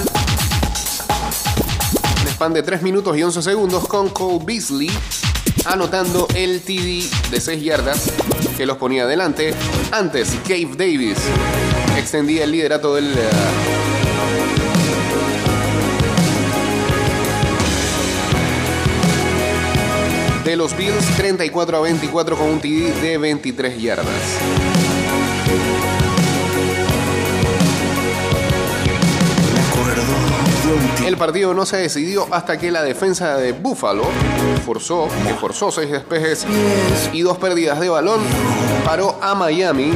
Un 2.24 2.28
span 2.28 2.54
de 2.54 2.64
3 2.64 2.82
minutos 2.82 3.16
y 3.16 3.22
11 3.22 3.44
segundos 3.44 3.88
con 3.88 4.10
Cole 4.10 4.44
Beasley 4.44 4.90
anotando 5.66 6.28
el 6.34 6.62
TD 6.62 7.30
de 7.30 7.40
6 7.40 7.64
yardas 7.64 8.12
que 8.58 8.66
los 8.66 8.78
ponía 8.78 9.04
adelante. 9.04 9.54
Antes, 9.92 10.30
Cave 10.42 10.72
Davis 10.76 11.20
extendía 11.96 12.46
el 12.46 12.52
liderato 12.52 12.96
del... 12.96 13.14
eh, 13.16 13.30
de 20.50 20.56
los 20.56 20.76
Bills 20.76 21.06
34 21.16 21.78
a 21.78 21.82
24 21.82 22.36
con 22.36 22.48
un 22.48 22.60
TD 22.60 23.02
de 23.04 23.20
23 23.20 23.80
yardas. 23.80 24.79
El 31.06 31.18
partido 31.18 31.54
no 31.54 31.66
se 31.66 31.78
decidió 31.78 32.28
hasta 32.32 32.58
que 32.58 32.72
la 32.72 32.84
defensa 32.84 33.36
de 33.38 33.52
Buffalo 33.52 34.04
forzó, 34.66 35.08
que 35.28 35.34
forzó 35.34 35.72
seis 35.72 35.90
despejes 35.90 36.46
y 37.12 37.22
dos 37.22 37.38
pérdidas 37.40 37.80
de 37.80 37.90
balón, 37.90 38.20
paró 38.86 39.18
a 39.22 39.34
Miami 39.34 39.92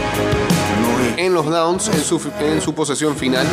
en 1.17 1.33
los 1.33 1.45
downs 1.45 1.89
en 1.89 2.61
su, 2.61 2.73
posesión 2.73 3.15
final. 3.15 3.45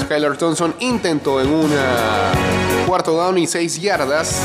Skylar 0.00 0.36
Thompson 0.38 0.74
intentó 0.80 1.40
en 1.40 1.52
una 1.52 2.32
cuarto 2.88 3.12
down 3.18 3.36
y 3.36 3.46
seis 3.46 3.78
yardas 3.82 4.40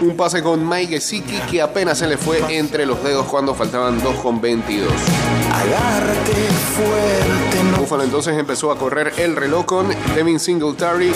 un 0.00 0.16
pase 0.16 0.42
con 0.42 0.66
Mike 0.66 0.94
Gesicki 0.94 1.38
que 1.50 1.60
apenas 1.60 1.98
se 1.98 2.06
le 2.06 2.16
fue 2.16 2.40
entre 2.56 2.86
los 2.86 3.04
dedos 3.04 3.26
cuando 3.26 3.54
faltaban 3.54 4.02
2 4.02 4.16
con 4.16 4.40
22. 4.40 4.90
Agárrate 5.52 6.32
fuerte, 6.74 7.64
no 7.70 7.76
Buffalo 7.76 8.04
entonces 8.04 8.38
empezó 8.38 8.72
a 8.72 8.78
correr 8.78 9.12
el 9.18 9.36
reloj 9.36 9.66
con 9.66 9.88
Devin 10.14 10.40
Singletary 10.40 11.12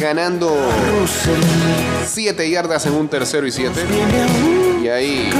ganando 0.00 0.48
Russell 1.00 1.40
7 2.04 2.50
yardas 2.50 2.86
en 2.86 2.94
un 2.94 3.06
tercero 3.06 3.46
y 3.46 3.52
7. 3.52 3.80
viene 3.88 4.22
a 4.22 4.26
buscar. 4.26 4.82
Y 4.82 4.88
ahí 4.88 5.30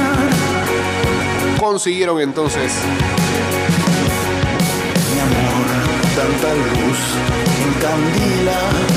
consiguieron 1.59 2.21
entonces 2.21 2.71
Mi 5.13 5.19
amor, 5.19 5.65
tanta 6.15 6.53
luz 6.53 6.99
encandila. 7.67 8.94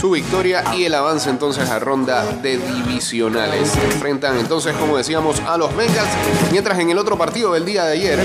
Su 0.00 0.10
victoria 0.10 0.64
y 0.74 0.84
el 0.84 0.94
avance 0.94 1.28
entonces 1.28 1.68
a 1.68 1.78
ronda 1.78 2.24
de 2.40 2.56
divisionales. 2.56 3.68
Se 3.68 3.84
enfrentan 3.84 4.38
entonces, 4.38 4.74
como 4.76 4.96
decíamos, 4.96 5.40
a 5.40 5.58
los 5.58 5.76
Bengals, 5.76 6.08
mientras 6.50 6.78
en 6.78 6.88
el 6.88 6.96
otro 6.96 7.18
partido 7.18 7.52
del 7.52 7.66
día 7.66 7.84
de 7.84 7.92
ayer, 7.92 8.18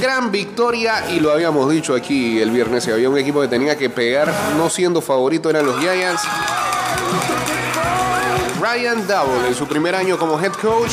gran 0.00 0.30
victoria 0.30 1.10
y 1.10 1.18
lo 1.18 1.32
habíamos 1.32 1.68
dicho 1.68 1.96
aquí 1.96 2.38
el 2.38 2.52
viernes, 2.52 2.86
había 2.86 3.10
un 3.10 3.18
equipo 3.18 3.40
que 3.40 3.48
tenía 3.48 3.76
que 3.76 3.90
pegar, 3.90 4.32
no 4.56 4.70
siendo 4.70 5.00
favorito 5.00 5.50
eran 5.50 5.66
los 5.66 5.76
Giants. 5.80 6.22
Ryan 8.60 9.04
Double 9.08 9.48
en 9.48 9.54
su 9.54 9.66
primer 9.66 9.96
año 9.96 10.16
como 10.16 10.40
head 10.40 10.52
coach 10.52 10.92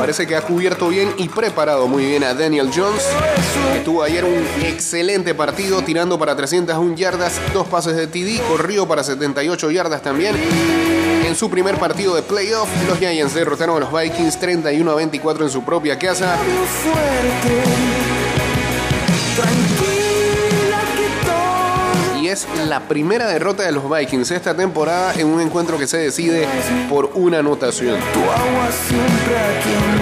Parece 0.00 0.26
que 0.26 0.34
ha 0.34 0.40
cubierto 0.40 0.88
bien 0.88 1.12
y 1.18 1.28
preparado 1.28 1.86
muy 1.86 2.06
bien 2.06 2.24
a 2.24 2.32
Daniel 2.32 2.70
Jones, 2.74 3.06
que 3.74 3.80
tuvo 3.80 4.02
ayer 4.02 4.24
un 4.24 4.42
excelente 4.64 5.34
partido 5.34 5.82
tirando 5.82 6.18
para 6.18 6.34
301 6.34 6.96
yardas, 6.96 7.38
dos 7.52 7.68
pases 7.68 7.94
de 7.96 8.06
TD, 8.06 8.40
corrió 8.48 8.88
para 8.88 9.04
78 9.04 9.70
yardas 9.70 10.00
también. 10.00 10.34
En 11.26 11.36
su 11.36 11.50
primer 11.50 11.76
partido 11.76 12.14
de 12.14 12.22
playoff, 12.22 12.66
los 12.88 12.98
Giants 12.98 13.34
derrotaron 13.34 13.76
a 13.76 13.80
los 13.80 13.92
Vikings 13.92 14.40
31 14.40 14.90
a 14.90 14.94
24 14.94 15.44
en 15.44 15.50
su 15.50 15.62
propia 15.64 15.98
casa. 15.98 16.38
Es 22.30 22.46
la 22.68 22.80
primera 22.86 23.26
derrota 23.26 23.64
de 23.64 23.72
los 23.72 23.90
Vikings 23.90 24.30
esta 24.30 24.54
temporada 24.54 25.14
en 25.14 25.26
un 25.26 25.40
encuentro 25.40 25.78
que 25.78 25.86
se 25.86 25.98
decide 25.98 26.46
por 26.88 27.10
una 27.14 27.38
anotación. 27.38 27.98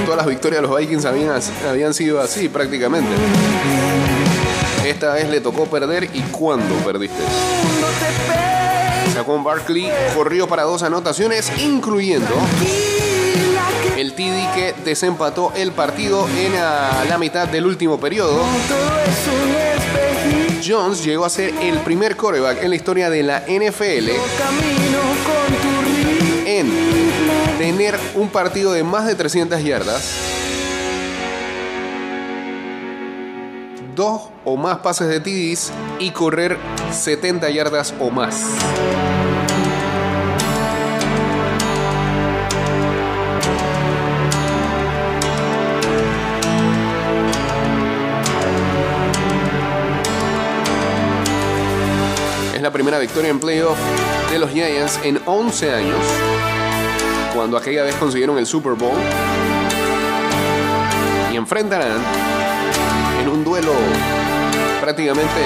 Todas 0.04 0.16
las 0.16 0.26
victorias 0.26 0.60
de 0.62 0.68
los 0.68 0.78
Vikings 0.78 1.04
habían, 1.06 1.40
habían 1.68 1.94
sido 1.94 2.20
así 2.20 2.48
prácticamente. 2.48 3.10
Esta 4.84 5.14
vez 5.14 5.28
le 5.28 5.40
tocó 5.40 5.66
perder 5.66 6.04
y 6.12 6.20
¿cuándo 6.30 6.74
perdiste? 6.84 7.22
Saquon 9.14 9.42
Barkley 9.42 9.90
corrió 10.14 10.46
para 10.46 10.64
dos 10.64 10.82
anotaciones, 10.82 11.50
incluyendo 11.58 12.34
el 13.96 14.12
TD 14.12 14.54
que 14.54 14.74
desempató 14.84 15.52
el 15.56 15.72
partido 15.72 16.28
en 16.28 16.52
ah, 16.56 17.04
la 17.08 17.18
mitad 17.18 17.48
del 17.48 17.66
último 17.66 17.98
periodo. 17.98 18.44
Jones 20.68 21.02
llegó 21.02 21.24
a 21.24 21.30
ser 21.30 21.54
el 21.62 21.78
primer 21.78 22.14
quarterback 22.14 22.62
en 22.62 22.70
la 22.70 22.76
historia 22.76 23.08
de 23.08 23.22
la 23.22 23.40
NFL 23.40 24.10
en 26.46 26.70
tener 27.56 27.98
un 28.14 28.28
partido 28.28 28.72
de 28.72 28.84
más 28.84 29.06
de 29.06 29.14
300 29.14 29.64
yardas, 29.64 30.14
dos 33.94 34.28
o 34.44 34.56
más 34.56 34.78
pases 34.78 35.08
de 35.08 35.20
TDs 35.20 35.72
y 36.00 36.10
correr 36.10 36.58
70 36.92 37.48
yardas 37.48 37.94
o 37.98 38.10
más. 38.10 38.44
Primera 52.78 53.00
victoria 53.00 53.28
en 53.28 53.40
playoff 53.40 53.76
de 54.30 54.38
los 54.38 54.52
Giants 54.52 55.00
en 55.02 55.20
11 55.26 55.74
años, 55.74 55.98
cuando 57.34 57.56
aquella 57.56 57.82
vez 57.82 57.96
consiguieron 57.96 58.38
el 58.38 58.46
Super 58.46 58.74
Bowl. 58.74 58.96
Y 61.32 61.36
enfrentarán 61.36 62.00
en 63.20 63.28
un 63.28 63.42
duelo 63.42 63.72
prácticamente 64.80 65.40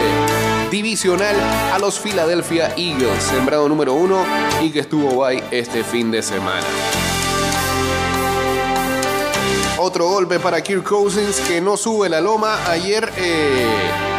divisional 0.71 1.35
a 1.73 1.79
los 1.79 1.99
Philadelphia 1.99 2.75
Eagles, 2.77 3.23
sembrado 3.23 3.67
número 3.67 3.95
uno 3.95 4.27
y 4.61 4.69
que 4.69 4.81
estuvo 4.81 5.25
bye 5.25 5.43
este 5.51 5.83
fin 5.85 6.11
de 6.11 6.21
semana. 6.21 6.67
Otro 9.79 10.07
golpe 10.07 10.39
para 10.39 10.63
Kirk 10.63 10.85
Cousins 10.85 11.41
que 11.49 11.63
no 11.63 11.79
sube 11.79 12.11
la 12.11 12.21
loma. 12.21 12.59
Ayer 12.69 13.11
eh, 13.17 14.12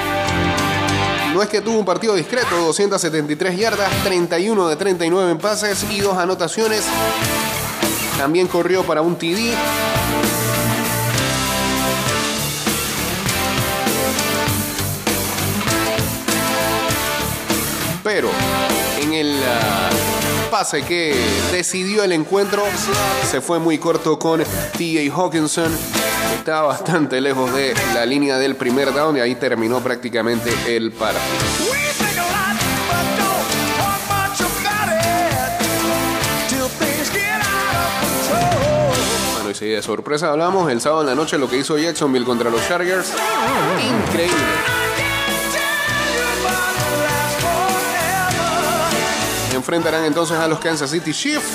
no 1.34 1.42
es 1.42 1.50
que 1.50 1.62
tuvo 1.62 1.80
un 1.80 1.86
partido 1.86 2.14
discreto, 2.14 2.56
273 2.56 3.58
yardas, 3.58 3.92
31 4.04 4.68
de 4.68 4.76
39 4.76 5.32
en 5.32 5.38
pases 5.40 5.84
y 5.90 6.00
dos 6.00 6.16
anotaciones. 6.16 6.84
También 8.18 8.48
corrió 8.48 8.84
para 8.84 9.02
un 9.02 9.16
TD. 9.16 9.54
Pero 18.04 18.30
en 19.02 19.14
el 19.14 19.44
ah, 19.44 19.90
pase 20.54 20.84
que 20.84 21.16
decidió 21.52 22.04
el 22.04 22.12
encuentro 22.12 22.62
se 23.28 23.42
fue 23.42 23.58
muy 23.58 23.80
corto 23.80 24.20
con 24.20 24.44
T.A. 24.78 25.12
Hawkinson. 25.12 25.72
Estaba 26.38 26.68
bastante 26.68 27.20
lejos 27.22 27.52
de 27.56 27.74
la 27.96 28.06
línea 28.06 28.38
del 28.38 28.56
primer 28.56 28.94
down 28.94 29.18
y 29.18 29.20
ahí 29.20 29.34
terminó 29.34 29.80
prácticamente 29.80 30.52
el 30.68 30.92
partido. 30.92 31.24
Bueno, 39.34 39.50
y 39.50 39.56
si 39.56 39.66
de 39.66 39.82
sorpresa 39.82 40.30
hablamos, 40.30 40.72
el 40.72 40.82
sábado 40.82 41.02
en 41.02 41.08
la 41.08 41.16
noche 41.16 41.40
lo 41.40 41.50
que 41.50 41.58
hizo 41.58 41.80
Jacksonville 41.80 42.26
contra 42.26 42.52
los 42.52 42.62
Chargers. 42.68 43.12
Increíble. 44.08 44.73
Enfrentarán 49.74 50.06
entonces 50.06 50.38
a 50.38 50.48
los 50.48 50.60
Kansas 50.60 50.92
City 50.92 51.12
Chiefs. 51.12 51.48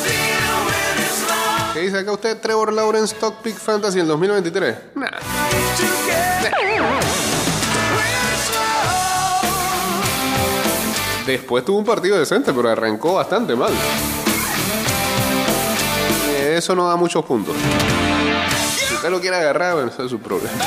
¿Qué 1.72 1.82
dice 1.82 1.98
acá 1.98 2.10
usted? 2.10 2.36
Trevor 2.40 2.72
Lawrence 2.72 3.14
Top 3.14 3.42
Pick 3.42 3.56
Fantasy 3.56 4.00
el 4.00 4.08
2023. 4.08 4.76
Nah. 4.96 5.06
Después 11.24 11.64
tuvo 11.64 11.78
un 11.78 11.84
partido 11.84 12.18
decente, 12.18 12.52
pero 12.52 12.68
arrancó 12.68 13.14
bastante 13.14 13.54
mal. 13.54 13.72
Eso 16.40 16.74
no 16.74 16.88
da 16.88 16.96
muchos 16.96 17.24
puntos. 17.24 17.54
Si 18.88 18.94
usted 18.94 19.10
lo 19.10 19.20
quiere 19.20 19.36
agarrar, 19.36 19.74
bueno, 19.74 19.92
es 19.96 20.10
su 20.10 20.18
problema. 20.18 20.58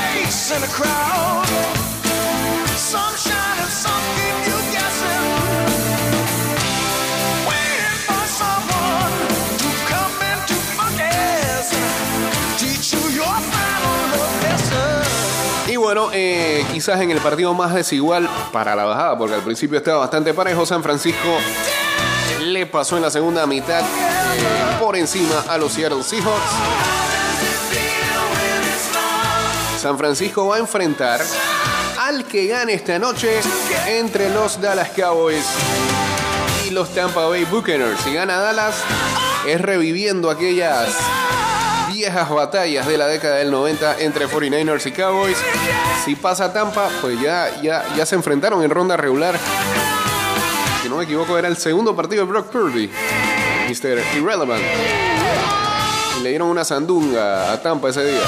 Bueno, 15.93 16.09
eh, 16.13 16.65
quizás 16.71 17.01
en 17.01 17.11
el 17.11 17.17
partido 17.17 17.53
más 17.53 17.73
desigual 17.73 18.29
para 18.53 18.77
la 18.77 18.85
bajada, 18.85 19.17
porque 19.17 19.35
al 19.35 19.41
principio 19.41 19.77
estaba 19.77 19.97
bastante 19.97 20.33
parejo, 20.33 20.65
San 20.65 20.81
Francisco 20.81 21.37
le 22.39 22.65
pasó 22.65 22.95
en 22.95 23.03
la 23.03 23.09
segunda 23.09 23.45
mitad 23.45 23.81
eh, 23.81 24.77
por 24.79 24.95
encima 24.95 25.43
a 25.49 25.57
los 25.57 25.73
Seattle 25.73 26.01
Seahawks. 26.01 26.51
San 29.81 29.97
Francisco 29.97 30.47
va 30.47 30.55
a 30.55 30.59
enfrentar 30.59 31.19
al 31.99 32.23
que 32.23 32.47
gane 32.47 32.71
esta 32.71 32.97
noche 32.97 33.41
entre 33.85 34.29
los 34.29 34.61
Dallas 34.61 34.91
Cowboys 34.95 35.43
y 36.65 36.69
los 36.69 36.87
Tampa 36.95 37.25
Bay 37.25 37.43
Buccaneers. 37.43 37.99
Si 37.99 38.13
gana 38.13 38.37
Dallas, 38.37 38.75
es 39.45 39.59
reviviendo 39.59 40.29
aquellas 40.29 40.87
viejas 41.91 42.29
batallas 42.29 42.87
de 42.87 42.97
la 42.97 43.07
década 43.07 43.35
del 43.37 43.51
90 43.51 43.99
entre 43.99 44.27
49ers 44.27 44.85
y 44.87 44.91
Cowboys. 44.91 45.37
Si 46.05 46.15
pasa 46.15 46.51
Tampa, 46.53 46.89
pues 47.01 47.19
ya, 47.21 47.49
ya, 47.61 47.83
ya 47.95 48.05
se 48.05 48.15
enfrentaron 48.15 48.63
en 48.63 48.69
ronda 48.69 48.97
regular. 48.97 49.37
Si 50.81 50.89
no 50.89 50.97
me 50.97 51.03
equivoco, 51.03 51.37
era 51.37 51.47
el 51.47 51.57
segundo 51.57 51.95
partido 51.95 52.25
de 52.25 52.31
Brock 52.31 52.49
Purdy. 52.49 52.89
Mr. 53.69 54.01
Irrelevant. 54.17 54.63
Y 56.19 56.23
le 56.23 56.29
dieron 56.29 56.49
una 56.49 56.63
sandunga 56.63 57.51
a 57.51 57.61
Tampa 57.61 57.89
ese 57.89 58.05
día. 58.05 58.21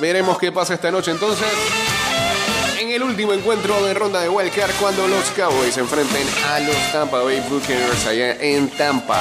Veremos 0.00 0.38
qué 0.38 0.52
pasa 0.52 0.74
esta 0.74 0.90
noche 0.90 1.10
entonces. 1.10 1.46
En 2.78 2.90
el 2.90 3.02
último 3.02 3.32
encuentro 3.32 3.82
de 3.84 3.94
ronda 3.94 4.20
de 4.20 4.28
Wildcard 4.28 4.72
cuando 4.80 5.08
los 5.08 5.24
Cowboys 5.30 5.74
se 5.74 5.80
enfrenten 5.80 6.26
a 6.48 6.60
los 6.60 6.76
Tampa 6.92 7.22
Bay 7.22 7.42
Buccaneers 7.48 8.06
allá 8.06 8.36
en 8.40 8.68
Tampa. 8.70 9.20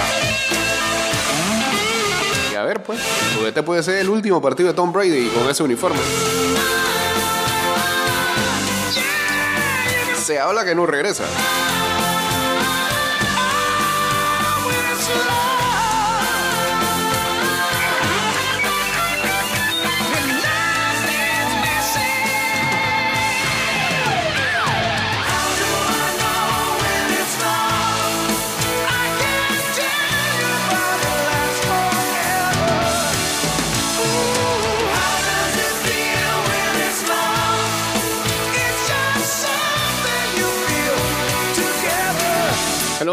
A 2.64 2.66
ver 2.66 2.82
pues, 2.82 2.98
porque 3.34 3.50
este 3.50 3.62
puede 3.62 3.84
ser 3.84 3.98
el 3.98 4.08
último 4.08 4.42
partido 4.42 4.70
de 4.70 4.74
Tom 4.74 4.94
Brady 4.94 5.28
con 5.38 5.50
ese 5.50 5.64
uniforme. 5.64 6.00
Se 10.16 10.40
habla 10.40 10.64
que 10.64 10.74
no 10.74 10.86
regresa. 10.86 11.26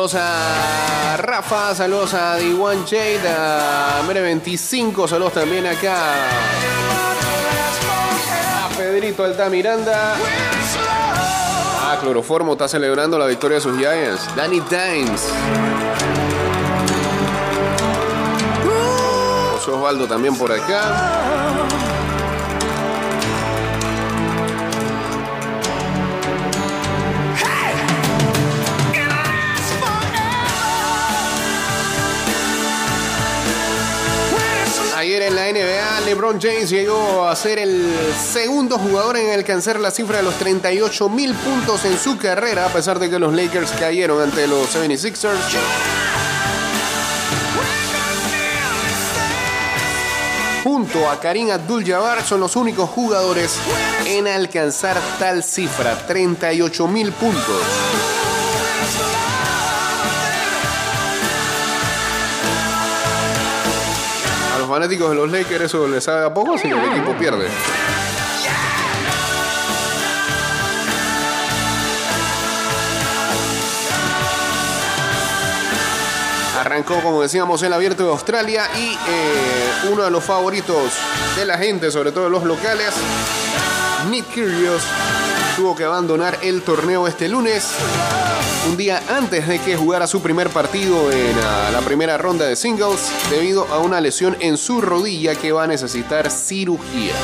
Saludos 0.00 0.14
a 0.18 1.16
Rafa, 1.18 1.74
saludos 1.74 2.14
a 2.14 2.38
D1 2.38 2.86
Jade, 2.88 3.28
a 3.28 4.00
Mere25, 4.08 5.06
saludos 5.06 5.34
también 5.34 5.66
acá 5.66 6.24
a 8.64 8.68
Pedrito 8.78 9.24
Alta 9.24 9.50
Miranda. 9.50 10.14
Ah, 11.82 11.98
Cloroformo 12.00 12.52
está 12.52 12.66
celebrando 12.66 13.18
la 13.18 13.26
victoria 13.26 13.56
de 13.56 13.60
sus 13.60 13.76
Giants. 13.76 14.34
Danny 14.34 14.62
Times. 14.62 15.28
José 19.52 19.70
Osvaldo 19.70 20.06
también 20.06 20.34
por 20.34 20.50
acá. 20.50 21.79
En 35.12 35.34
la 35.34 35.50
NBA, 35.50 36.02
LeBron 36.06 36.40
James 36.40 36.70
llegó 36.70 37.26
a 37.26 37.34
ser 37.34 37.58
el 37.58 37.92
segundo 38.16 38.78
jugador 38.78 39.16
en 39.16 39.32
alcanzar 39.32 39.80
la 39.80 39.90
cifra 39.90 40.18
de 40.18 40.22
los 40.22 40.34
38 40.34 41.08
mil 41.08 41.34
puntos 41.34 41.84
en 41.84 41.98
su 41.98 42.16
carrera, 42.16 42.66
a 42.66 42.68
pesar 42.68 43.00
de 43.00 43.10
que 43.10 43.18
los 43.18 43.34
Lakers 43.34 43.72
cayeron 43.72 44.22
ante 44.22 44.46
los 44.46 44.72
76ers. 44.72 45.34
Junto 50.62 51.10
a 51.10 51.18
Karim 51.18 51.50
Abdul-Jabbar 51.50 52.22
son 52.22 52.38
los 52.38 52.54
únicos 52.54 52.88
jugadores 52.88 53.56
en 54.06 54.28
alcanzar 54.28 54.96
tal 55.18 55.42
cifra, 55.42 56.06
38 56.06 56.86
mil 56.86 57.10
puntos. 57.10 58.19
Fanáticos 64.70 65.10
de 65.10 65.16
los 65.16 65.30
Lakers 65.30 65.64
eso 65.64 65.88
les 65.88 66.04
sabe 66.04 66.24
a 66.24 66.32
poco 66.32 66.56
si 66.56 66.68
el 66.68 66.78
equipo 66.78 67.12
pierde. 67.18 67.48
Arrancó, 76.60 77.00
como 77.00 77.22
decíamos, 77.22 77.62
el 77.62 77.72
abierto 77.72 78.04
de 78.04 78.10
Australia 78.10 78.68
y 78.76 78.92
eh, 78.92 79.88
uno 79.90 80.04
de 80.04 80.10
los 80.10 80.22
favoritos 80.22 80.92
de 81.36 81.44
la 81.46 81.58
gente, 81.58 81.90
sobre 81.90 82.12
todo 82.12 82.28
los 82.28 82.44
locales, 82.44 82.92
Nick 84.10 84.26
Kyrgios, 84.26 84.82
tuvo 85.56 85.74
que 85.74 85.84
abandonar 85.84 86.38
el 86.42 86.62
torneo 86.62 87.08
este 87.08 87.28
lunes, 87.28 87.66
un 88.68 88.76
día 88.76 89.02
antes 89.08 89.46
de 89.46 89.58
que 89.58 89.76
jugara 89.76 90.06
su 90.06 90.20
primer 90.20 90.50
partido 90.50 91.10
en 91.10 91.36
ah, 91.42 91.70
la 91.72 91.80
primera 91.80 92.18
ronda 92.18 92.46
de 92.46 92.56
singles, 92.56 93.10
debido 93.30 93.66
a 93.72 93.78
una 93.78 94.00
lesión 94.00 94.36
en 94.40 94.56
su 94.56 94.80
rodilla 94.80 95.34
que 95.34 95.52
va 95.52 95.64
a 95.64 95.66
necesitar 95.66 96.30
cirugía. 96.30 97.14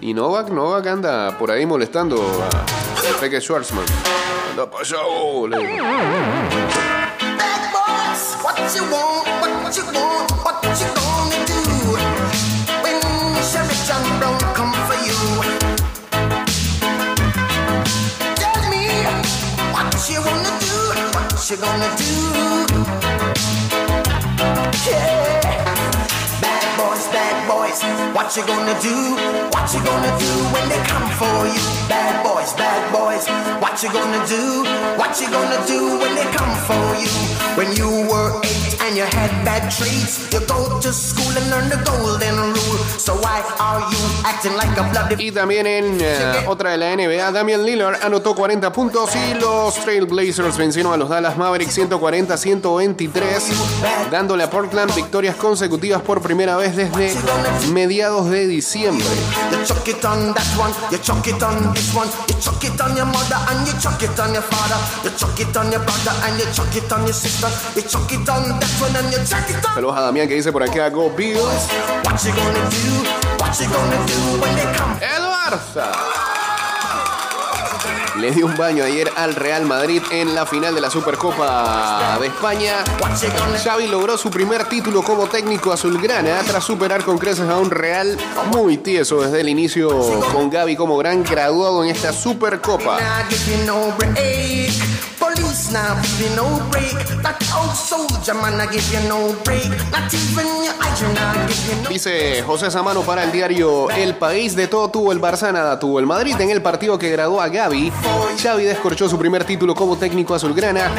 Y 0.00 0.14
Novak, 0.14 0.50
Novak 0.50 0.86
anda 0.86 1.38
por 1.38 1.50
ahí 1.50 1.64
molestando 1.64 2.20
a 2.20 3.20
Peque 3.20 3.40
Schwarzman. 3.40 3.84
Anda 4.50 4.70
pa' 4.70 4.80
allá, 4.80 4.98
what 20.02 20.10
you 20.10 20.20
wanna 20.20 20.58
do, 20.58 20.74
what 21.14 21.48
you 21.48 21.56
gonna 21.58 21.96
do? 21.96 22.04
Yeah. 24.90 25.41
Boys, 27.72 27.82
what 28.14 28.36
you 28.36 28.44
gonna 28.44 28.76
do? 28.82 29.16
What 29.48 29.72
you 29.72 29.80
gonna 29.80 30.12
do 30.18 30.32
when 30.52 30.68
they 30.68 30.76
come 30.84 31.08
for 31.16 31.46
you? 31.48 31.62
Bad 31.88 32.22
boys, 32.22 32.52
bad 32.52 32.92
boys, 32.92 33.26
what 33.62 33.82
you 33.82 33.88
gonna 33.90 34.26
do? 34.26 34.64
What 34.98 35.18
you 35.18 35.30
gonna 35.30 35.66
do 35.66 35.98
when 35.98 36.14
they 36.14 36.28
come 36.36 36.54
for 36.68 36.96
you? 37.00 37.08
When 37.56 37.74
you 37.76 37.88
were 38.10 38.40
eight 38.44 38.76
and 38.82 38.96
you 38.96 39.04
had 39.04 39.30
bad 39.44 39.70
traits, 39.70 40.28
you 40.32 40.40
go 40.46 40.80
to 40.80 40.92
school 40.92 41.32
and 41.36 41.50
learn 41.50 41.68
the 41.70 41.76
golden 41.84 42.34
rule. 42.36 42.78
So 42.98 43.14
why 43.16 43.42
are 43.58 43.80
you 43.80 43.98
acting 44.24 44.54
like 44.56 44.76
a 44.78 44.82
bloody 44.90 45.28
Y 45.28 45.32
también 45.32 45.66
en 45.66 45.98
eh, 46.00 46.44
otra 46.46 46.70
de 46.72 46.78
la 46.78 46.94
NBA, 46.94 47.32
Damian 47.32 47.64
Lillard 47.64 47.96
anotó 48.02 48.34
40 48.34 48.72
puntos 48.72 49.10
y 49.16 49.34
los 49.34 49.74
Trailblazers 49.76 50.56
vencieron 50.56 50.92
a 50.92 50.96
los 50.96 51.08
Dallas 51.08 51.36
Mavericks 51.36 51.78
140-123, 51.78 54.10
dándole 54.10 54.44
a 54.44 54.50
Portland 54.50 54.94
victorias 54.94 55.36
consecutivas 55.36 56.02
por 56.02 56.20
primera 56.20 56.56
vez 56.56 56.76
desde 56.76 57.14
mediados 57.68 58.30
de 58.30 58.46
diciembre. 58.46 59.06
Saludos 69.74 69.96
a 69.96 70.00
Damián 70.02 70.28
que 70.28 70.34
dice 70.34 70.52
por 70.52 70.62
acá, 70.62 70.88
Go 70.90 71.10
Bills. 71.10 71.42
What 72.04 72.18
Le 78.16 78.30
dio 78.30 78.44
un 78.44 78.56
baño 78.56 78.84
ayer 78.84 79.10
al 79.16 79.34
Real 79.34 79.64
Madrid 79.64 80.02
en 80.10 80.34
la 80.34 80.44
final 80.44 80.74
de 80.74 80.82
la 80.82 80.90
Supercopa 80.90 82.18
de 82.20 82.26
España. 82.26 82.84
Xavi 83.64 83.86
logró 83.86 84.18
su 84.18 84.30
primer 84.30 84.64
título 84.64 85.02
como 85.02 85.26
técnico 85.26 85.72
azulgrana 85.72 86.40
tras 86.46 86.62
superar 86.62 87.04
con 87.04 87.16
creces 87.16 87.48
a 87.48 87.56
un 87.56 87.70
Real 87.70 88.18
muy 88.52 88.76
tieso 88.76 89.22
desde 89.22 89.40
el 89.40 89.48
inicio 89.48 89.88
con 90.32 90.50
Gaby 90.50 90.76
como 90.76 90.98
gran 90.98 91.24
graduado 91.24 91.82
en 91.84 91.90
esta 91.90 92.12
Supercopa. 92.12 92.98
Dice 101.90 102.42
José 102.42 102.70
Samano 102.70 103.02
para 103.02 103.24
el 103.24 103.32
diario 103.32 103.90
El 103.90 104.16
País, 104.16 104.56
de 104.56 104.66
todo 104.66 104.88
tuvo 104.88 105.12
el 105.12 105.20
Barça, 105.20 105.52
nada 105.52 105.78
tuvo 105.78 105.98
el 105.98 106.06
Madrid. 106.06 106.40
En 106.40 106.50
el 106.50 106.62
partido 106.62 106.98
que 106.98 107.10
graduó 107.10 107.42
a 107.42 107.48
Gaby, 107.48 107.92
Xavi 108.42 108.64
descorchó 108.64 109.10
su 109.10 109.18
primer 109.18 109.44
título 109.44 109.74
como 109.74 109.96
técnico 109.96 110.34
azulgrana 110.34 110.90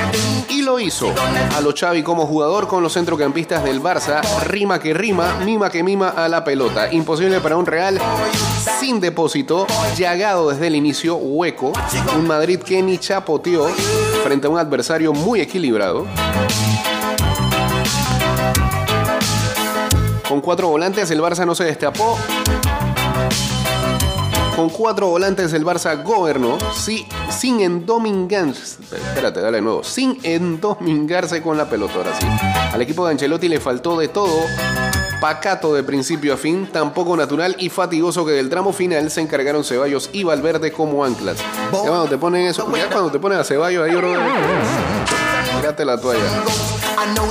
y 0.49 0.61
lo 0.61 0.79
hizo. 0.79 1.11
A 1.55 1.61
lo 1.61 1.73
Xavi 1.73 2.03
como 2.03 2.27
jugador 2.27 2.67
con 2.67 2.83
los 2.83 2.93
centrocampistas 2.93 3.63
del 3.63 3.81
Barça, 3.81 4.21
rima 4.45 4.79
que 4.79 4.93
rima, 4.93 5.39
mima 5.43 5.71
que 5.71 5.81
mima 5.81 6.09
a 6.09 6.29
la 6.29 6.43
pelota. 6.43 6.93
Imposible 6.93 7.39
para 7.39 7.57
un 7.57 7.65
Real 7.65 7.99
sin 8.79 8.99
depósito, 8.99 9.65
llagado 9.97 10.49
desde 10.49 10.67
el 10.67 10.75
inicio, 10.75 11.15
hueco. 11.15 11.73
Un 12.15 12.27
Madrid 12.27 12.59
que 12.59 12.81
ni 12.81 12.97
chapoteó 12.97 13.67
frente 14.23 14.47
a 14.47 14.49
un 14.49 14.57
adversario 14.57 15.11
muy 15.11 15.41
equilibrado. 15.41 16.07
Con 20.27 20.39
cuatro 20.39 20.69
volantes 20.69 21.11
el 21.11 21.21
Barça 21.21 21.45
no 21.45 21.53
se 21.53 21.65
destapó. 21.65 22.17
Con 24.55 24.69
cuatro 24.69 25.07
volantes 25.07 25.51
el 25.53 25.65
Barça 25.65 26.01
gobernó, 26.01 26.57
sí, 26.73 27.05
sin 27.29 27.59
endomingarse. 27.59 28.81
Espérate, 28.81 29.41
dale 29.41 29.57
de 29.57 29.61
nuevo. 29.61 29.83
Sin 29.83 30.17
endomingarse 30.23 31.41
con 31.41 31.57
la 31.57 31.69
pelota, 31.69 31.95
ahora 31.95 32.11
sí. 32.17 32.25
Al 32.71 32.81
equipo 32.81 33.05
de 33.05 33.11
Ancelotti 33.11 33.49
le 33.49 33.59
faltó 33.59 33.99
de 33.99 34.07
todo. 34.07 34.39
Pacato 35.23 35.73
de 35.73 35.83
principio 35.83 36.33
a 36.33 36.37
fin, 36.37 36.67
tampoco 36.69 37.15
natural 37.15 37.55
y 37.57 37.69
fatigoso 37.69 38.25
que 38.25 38.33
del 38.33 38.49
tramo 38.49 38.73
final 38.73 39.09
se 39.09 39.21
encargaron 39.21 39.63
Ceballos 39.63 40.09
y 40.11 40.25
Valverde 40.25 40.73
como 40.73 41.05
anclas. 41.05 41.37
Ya 41.37 41.69
cuando 41.71 42.07
te 42.07 42.17
ponen 42.17 42.47
eso, 42.47 42.69
ya 42.75 42.89
cuando 42.89 43.09
te 43.09 43.19
ponen 43.19 43.39
a 43.39 43.45
Ceballos 43.45 43.87
ahí, 43.87 43.95
bro, 43.95 44.13
tírate 45.61 45.85
la 45.85 45.97
toalla. 45.97 46.19
I 46.95 47.13
know 47.15 47.23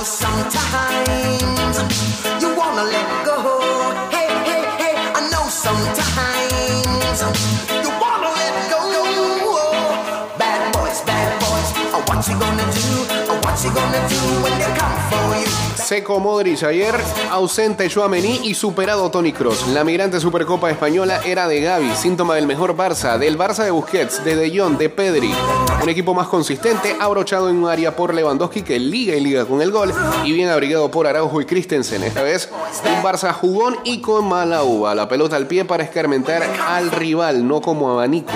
Seco 15.75 16.19
Modric 16.19 16.63
ayer, 16.63 16.95
ausente 17.29 17.87
Chouameni 17.87 18.41
y 18.43 18.55
superado 18.55 19.11
Tony 19.11 19.31
Cross. 19.31 19.67
La 19.67 19.83
migrante 19.83 20.19
Supercopa 20.19 20.71
Española 20.71 21.21
era 21.23 21.47
de 21.47 21.61
Gaby, 21.61 21.91
síntoma 21.95 22.35
del 22.35 22.47
mejor 22.47 22.75
Barça, 22.75 23.17
del 23.17 23.37
Barça 23.37 23.63
de 23.63 23.71
Busquets, 23.71 24.23
de 24.23 24.35
De 24.35 24.57
Jong, 24.57 24.77
de 24.77 24.89
Pedri. 24.89 25.31
Un 25.81 25.89
equipo 25.89 26.13
más 26.13 26.27
consistente, 26.27 26.95
abrochado 26.99 27.49
en 27.49 27.57
un 27.57 27.69
área 27.69 27.95
por 27.95 28.13
Lewandowski 28.13 28.63
que 28.63 28.79
liga 28.79 29.15
y 29.15 29.19
liga 29.19 29.45
con 29.45 29.61
el 29.61 29.71
gol 29.71 29.93
y 30.25 30.31
bien 30.31 30.49
abrigado 30.49 30.89
por 30.89 31.05
Araujo 31.05 31.41
y 31.41 31.45
Christensen. 31.45 32.03
Esta 32.03 32.23
vez 32.23 32.49
un 32.85 33.03
Barça 33.03 33.33
jugón 33.33 33.77
y 33.83 34.01
con 34.01 34.27
mala 34.27 34.63
uva. 34.63 34.95
La 34.95 35.07
pelota 35.07 35.35
al 35.35 35.47
pie 35.47 35.63
para 35.63 35.83
escarmentar 35.83 36.43
al 36.67 36.91
rival, 36.91 37.47
no 37.47 37.61
como 37.61 37.91
abanico. 37.91 38.31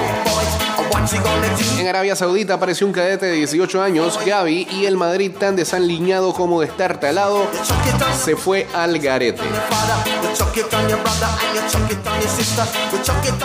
En 1.79 1.87
Arabia 1.87 2.17
Saudita 2.17 2.55
apareció 2.55 2.85
un 2.85 2.91
cadete 2.91 3.27
de 3.27 3.33
18 3.33 3.81
años, 3.81 4.19
Gaby, 4.25 4.67
y 4.71 4.85
el 4.85 4.97
Madrid 4.97 5.31
tan 5.39 5.55
desanliñado 5.55 6.33
como 6.33 6.61
chuck 6.65 7.01
it 7.01 8.01
on 8.01 8.13
se 8.13 8.35
fue 8.35 8.67
al 8.73 8.99
garete. 8.99 9.41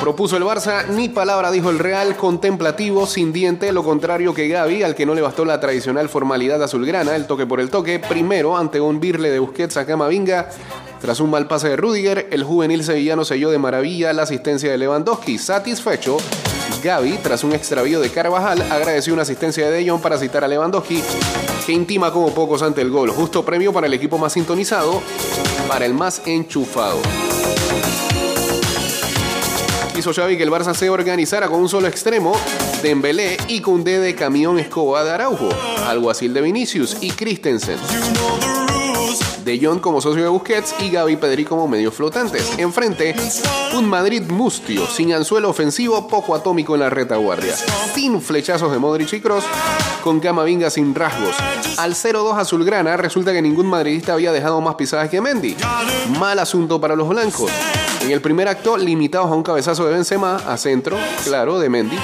Propuso 0.01 0.37
el 0.37 0.42
Barça, 0.42 0.88
ni 0.88 1.09
palabra 1.09 1.53
dijo 1.53 1.70
el 1.70 1.79
Real, 1.79 2.16
contemplativo, 2.16 3.07
sin 3.07 3.33
diente, 3.33 3.70
lo 3.72 3.85
contrario 3.85 4.35
que 4.35 4.48
Gaby, 4.48 4.83
al 4.83 4.96
que 4.96 5.07
no 5.07 5.14
le 5.14 5.20
bastó 5.20 5.44
la 5.44 5.61
tradicional 5.61 6.09
formalidad 6.09 6.61
azulgrana, 6.62 7.14
el 7.14 7.27
toque 7.27 7.46
por 7.46 7.61
el 7.61 7.70
toque, 7.70 8.01
primero 8.01 8.57
ante 8.57 8.81
un 8.81 8.98
birle 8.98 9.31
de 9.31 9.38
Busquets 9.38 9.77
a 9.77 9.87
Camavinga. 9.87 10.48
Tras 11.02 11.18
un 11.18 11.30
mal 11.30 11.48
pase 11.48 11.68
de 11.68 11.76
Rudiger, 11.76 12.28
el 12.30 12.44
juvenil 12.44 12.84
sevillano 12.84 13.24
selló 13.24 13.50
de 13.50 13.58
maravilla 13.58 14.12
la 14.12 14.22
asistencia 14.22 14.70
de 14.70 14.78
Lewandowski. 14.78 15.36
Satisfecho, 15.36 16.16
Gaby, 16.84 17.18
tras 17.20 17.42
un 17.42 17.52
extravío 17.52 18.00
de 18.00 18.08
Carvajal, 18.08 18.62
agradeció 18.70 19.12
una 19.12 19.22
asistencia 19.22 19.68
de 19.68 19.78
De 19.78 19.90
Jong 19.90 20.00
para 20.00 20.16
citar 20.16 20.44
a 20.44 20.48
Lewandowski, 20.48 21.02
que 21.66 21.72
intima 21.72 22.12
como 22.12 22.32
pocos 22.32 22.62
ante 22.62 22.82
el 22.82 22.90
gol. 22.90 23.10
Justo 23.10 23.44
premio 23.44 23.72
para 23.72 23.88
el 23.88 23.94
equipo 23.94 24.16
más 24.16 24.34
sintonizado, 24.34 25.02
para 25.66 25.86
el 25.86 25.92
más 25.92 26.22
enchufado. 26.24 27.00
Hizo 29.98 30.14
Xavi 30.14 30.36
que 30.36 30.44
el 30.44 30.52
Barça 30.52 30.72
se 30.72 30.88
organizara 30.88 31.48
con 31.48 31.58
un 31.58 31.68
solo 31.68 31.88
extremo, 31.88 32.36
Dembélé 32.80 33.38
y 33.48 33.60
con 33.60 33.82
D 33.82 33.98
de 33.98 34.14
camión 34.14 34.60
escoba 34.60 35.02
de 35.02 35.10
Araujo, 35.10 35.48
alguacil 35.84 36.32
de 36.32 36.42
Vinicius 36.42 36.98
y 37.00 37.10
Christensen. 37.10 37.78
De 39.44 39.59
Jong 39.61 39.81
como 39.81 40.00
socio 40.00 40.22
de 40.22 40.28
Busquets 40.28 40.74
y 40.81 40.90
Gaby 40.90 41.16
Pedri 41.16 41.44
como 41.44 41.66
medio 41.66 41.90
flotantes. 41.90 42.59
Enfrente, 42.59 43.14
un 43.74 43.88
Madrid 43.88 44.22
mustio, 44.28 44.87
sin 44.87 45.12
anzuelo 45.12 45.50
ofensivo, 45.50 46.07
poco 46.07 46.35
atómico 46.35 46.74
en 46.74 46.81
la 46.81 46.90
retaguardia. 46.90 47.55
Sin 47.94 48.20
flechazos 48.20 48.70
de 48.70 48.78
Modric 48.78 49.12
y 49.12 49.20
Cross, 49.20 49.44
con 50.05 50.20
Camavinga 50.20 50.70
sin 50.70 50.94
rasgos. 50.94 51.35
Al 51.78 51.94
0-2 51.94 52.38
azulgrana, 52.38 52.96
resulta 52.96 53.33
que 53.33 53.42
ningún 53.42 53.66
madridista 53.66 54.12
había 54.12 54.33
dejado 54.33 54.61
más 54.61 54.76
pisadas 54.76 55.09
que 55.09 55.20
Mendy. 55.20 55.57
Mal 56.18 56.38
asunto 56.38 56.81
para 56.81 56.94
los 56.94 57.09
blancos. 57.09 57.50
En 58.02 58.10
el 58.10 58.20
primer 58.20 58.48
acto, 58.48 58.76
limitados 58.76 59.30
a 59.30 59.34
un 59.34 59.44
cabezazo 59.44 59.86
de 59.86 59.92
Benzema, 59.92 60.36
a 60.36 60.56
centro, 60.56 60.96
claro, 61.24 61.60
de 61.60 61.68
Mendy. 61.68 61.96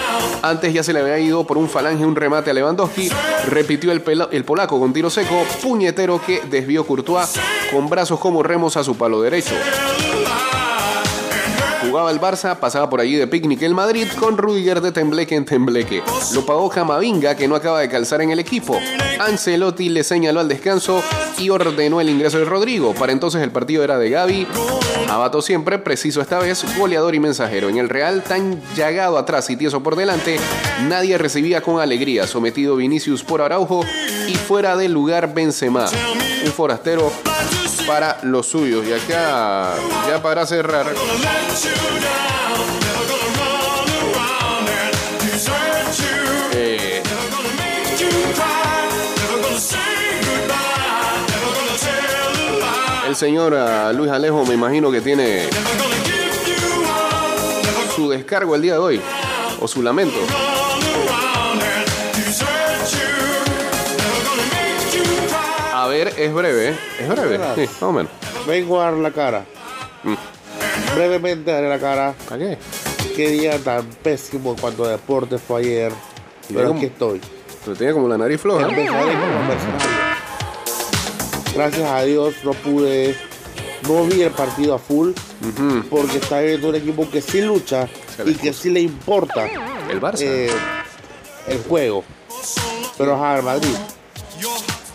Antes 0.42 0.72
ya 0.72 0.84
se 0.84 0.92
le 0.92 1.00
había 1.00 1.18
ido 1.18 1.44
por 1.44 1.58
un 1.58 1.68
falange 1.68 2.06
un 2.06 2.14
remate 2.14 2.50
a 2.50 2.54
Lewandowski. 2.54 3.10
Repitió 3.48 3.90
el, 3.90 4.02
el 4.30 4.44
polaco 4.44 4.78
con 4.78 4.92
tiro 4.92 5.10
seco, 5.10 5.44
puñetero 5.60 6.20
que 6.24 6.42
desvió 6.48 6.86
Courtois 6.86 7.34
con 7.72 7.88
brazos 7.88 8.20
como 8.20 8.44
remos 8.44 8.76
a 8.76 8.84
su 8.84 8.96
palo 8.96 9.20
derecho. 9.20 9.54
Jugaba 11.88 12.10
el 12.10 12.20
Barça, 12.20 12.54
pasaba 12.56 12.90
por 12.90 13.00
allí 13.00 13.16
de 13.16 13.26
picnic 13.26 13.62
el 13.62 13.74
Madrid 13.74 14.06
con 14.20 14.36
Rudiger 14.36 14.82
de 14.82 14.92
tembleque 14.92 15.36
en 15.36 15.46
tembleque. 15.46 16.02
Lo 16.34 16.44
pagó 16.44 16.68
Camavinga, 16.68 17.34
que 17.34 17.48
no 17.48 17.54
acaba 17.54 17.80
de 17.80 17.88
calzar 17.88 18.20
en 18.20 18.30
el 18.30 18.38
equipo. 18.38 18.78
Ancelotti 19.18 19.88
le 19.88 20.04
señaló 20.04 20.40
al 20.40 20.48
descanso 20.48 21.02
y 21.38 21.48
ordenó 21.48 22.02
el 22.02 22.10
ingreso 22.10 22.38
de 22.38 22.44
Rodrigo. 22.44 22.92
Para 22.92 23.12
entonces 23.12 23.40
el 23.42 23.50
partido 23.50 23.82
era 23.82 23.96
de 23.96 24.10
Gaby. 24.10 24.46
Abato 25.08 25.40
siempre, 25.40 25.78
preciso 25.78 26.20
esta 26.20 26.38
vez, 26.38 26.62
goleador 26.76 27.14
y 27.14 27.20
mensajero. 27.20 27.70
En 27.70 27.78
el 27.78 27.88
Real, 27.88 28.22
tan 28.22 28.60
llagado 28.76 29.16
atrás 29.16 29.48
y 29.48 29.56
tieso 29.56 29.82
por 29.82 29.96
delante, 29.96 30.38
nadie 30.88 31.16
recibía 31.16 31.62
con 31.62 31.80
alegría. 31.80 32.26
Sometido 32.26 32.76
Vinicius 32.76 33.24
por 33.24 33.40
Araujo 33.40 33.82
y 34.28 34.34
fuera 34.34 34.76
del 34.76 34.92
lugar 34.92 35.32
Benzema. 35.32 35.86
Un 36.44 36.52
forastero 36.52 37.10
para 37.88 38.18
los 38.22 38.46
suyos. 38.46 38.86
Y 38.86 38.92
acá, 38.92 39.74
ya 40.06 40.22
para 40.22 40.46
cerrar, 40.46 40.86
eh, 46.52 47.02
el 53.08 53.16
señor 53.16 53.54
ah, 53.54 53.90
Luis 53.94 54.10
Alejo 54.12 54.44
me 54.44 54.52
imagino 54.52 54.90
que 54.90 55.00
tiene 55.00 55.48
su 57.96 58.10
descargo 58.10 58.54
el 58.54 58.62
día 58.62 58.74
de 58.74 58.78
hoy, 58.78 59.00
o 59.60 59.66
su 59.66 59.82
lamento. 59.82 60.18
Ver, 65.88 66.12
es 66.16 66.32
breve, 66.32 66.70
¿eh? 66.70 66.76
es 67.00 67.08
breve, 67.08 67.38
sí, 67.54 67.60
más 67.62 67.82
o 67.82 67.92
menos. 67.92 68.12
Vengo 68.46 68.80
a 68.80 68.84
dar 68.84 68.94
la 68.94 69.10
cara. 69.10 69.44
Brevemente 70.94 71.50
daré 71.50 71.68
la 71.68 71.78
cara. 71.78 72.14
¿Para 72.28 72.38
qué? 72.38 72.58
Qué 73.14 73.28
día 73.30 73.58
tan 73.58 73.84
pésimo 74.02 74.56
cuando 74.60 74.86
deporte 74.86 75.38
fue 75.38 75.60
ayer. 75.60 75.92
Pero 76.48 76.60
Pero- 76.60 76.74
aquí 76.74 76.86
estoy. 76.86 77.20
Pero 77.64 77.76
tiene 77.76 77.92
como 77.92 78.08
la 78.08 78.16
nariz 78.16 78.40
floja. 78.40 78.68
Gracias 81.54 81.90
a 81.90 82.02
Dios 82.02 82.34
no 82.44 82.52
pude. 82.52 83.16
No 83.88 84.04
vi 84.04 84.22
el 84.22 84.30
partido 84.30 84.74
a 84.74 84.78
full. 84.78 85.12
Porque 85.90 86.18
está 86.18 86.40
viendo 86.40 86.68
un 86.68 86.74
equipo 86.76 87.08
que 87.10 87.20
sí 87.20 87.40
lucha 87.42 87.88
y 88.24 88.34
que 88.34 88.52
sí 88.52 88.70
le 88.70 88.80
importa 88.80 89.46
El 89.90 90.00
Barça. 90.00 90.22
eh, 90.22 90.50
el 91.46 91.62
juego. 91.64 92.04
Pero 92.96 93.14
ajá, 93.14 93.38
el 93.38 93.42
Madrid. 93.44 93.74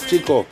Chico, 0.10 0.46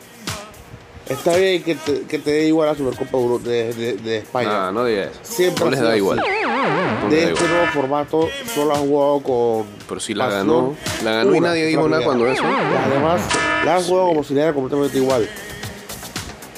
está 1.12 1.36
bien 1.36 1.64
que 1.64 1.76
te, 1.76 2.02
que 2.04 2.20
te 2.20 2.32
dé 2.32 2.48
igual 2.48 2.70
la 2.70 2.76
Supercopa 2.76 3.18
de, 3.44 3.74
de- 3.74 3.94
de 3.94 4.18
España. 4.18 4.68
Ah, 4.68 4.72
no 4.72 4.86
digas. 4.86 5.10
Siempre 5.24 5.66
no 5.66 5.72
les 5.72 5.80
da 5.82 5.90
así. 5.90 5.98
igual. 5.98 6.18
No 6.18 7.10
les 7.10 7.12
de 7.12 7.26
da 7.26 7.32
este 7.32 7.44
igual. 7.44 7.50
nuevo 7.58 7.72
formato 7.74 8.30
solo 8.54 8.74
ha 8.74 8.78
jugado 8.78 9.20
con. 9.22 9.66
Pero 9.88 10.00
si 10.00 10.14
la 10.14 10.28
ganó. 10.30 10.76
La 11.04 11.12
ganó 11.14 11.36
y 11.36 11.40
nadie 11.40 11.66
dijo 11.66 11.88
nada 11.88 12.04
cuando 12.04 12.28
eso. 12.28 12.44
Además, 12.44 13.22
la 13.66 13.76
han 13.78 13.84
jugado 13.84 14.08
como 14.10 14.24
si 14.24 14.34
le 14.34 14.42
era 14.42 14.54
completamente 14.54 14.98
igual. 14.98 15.28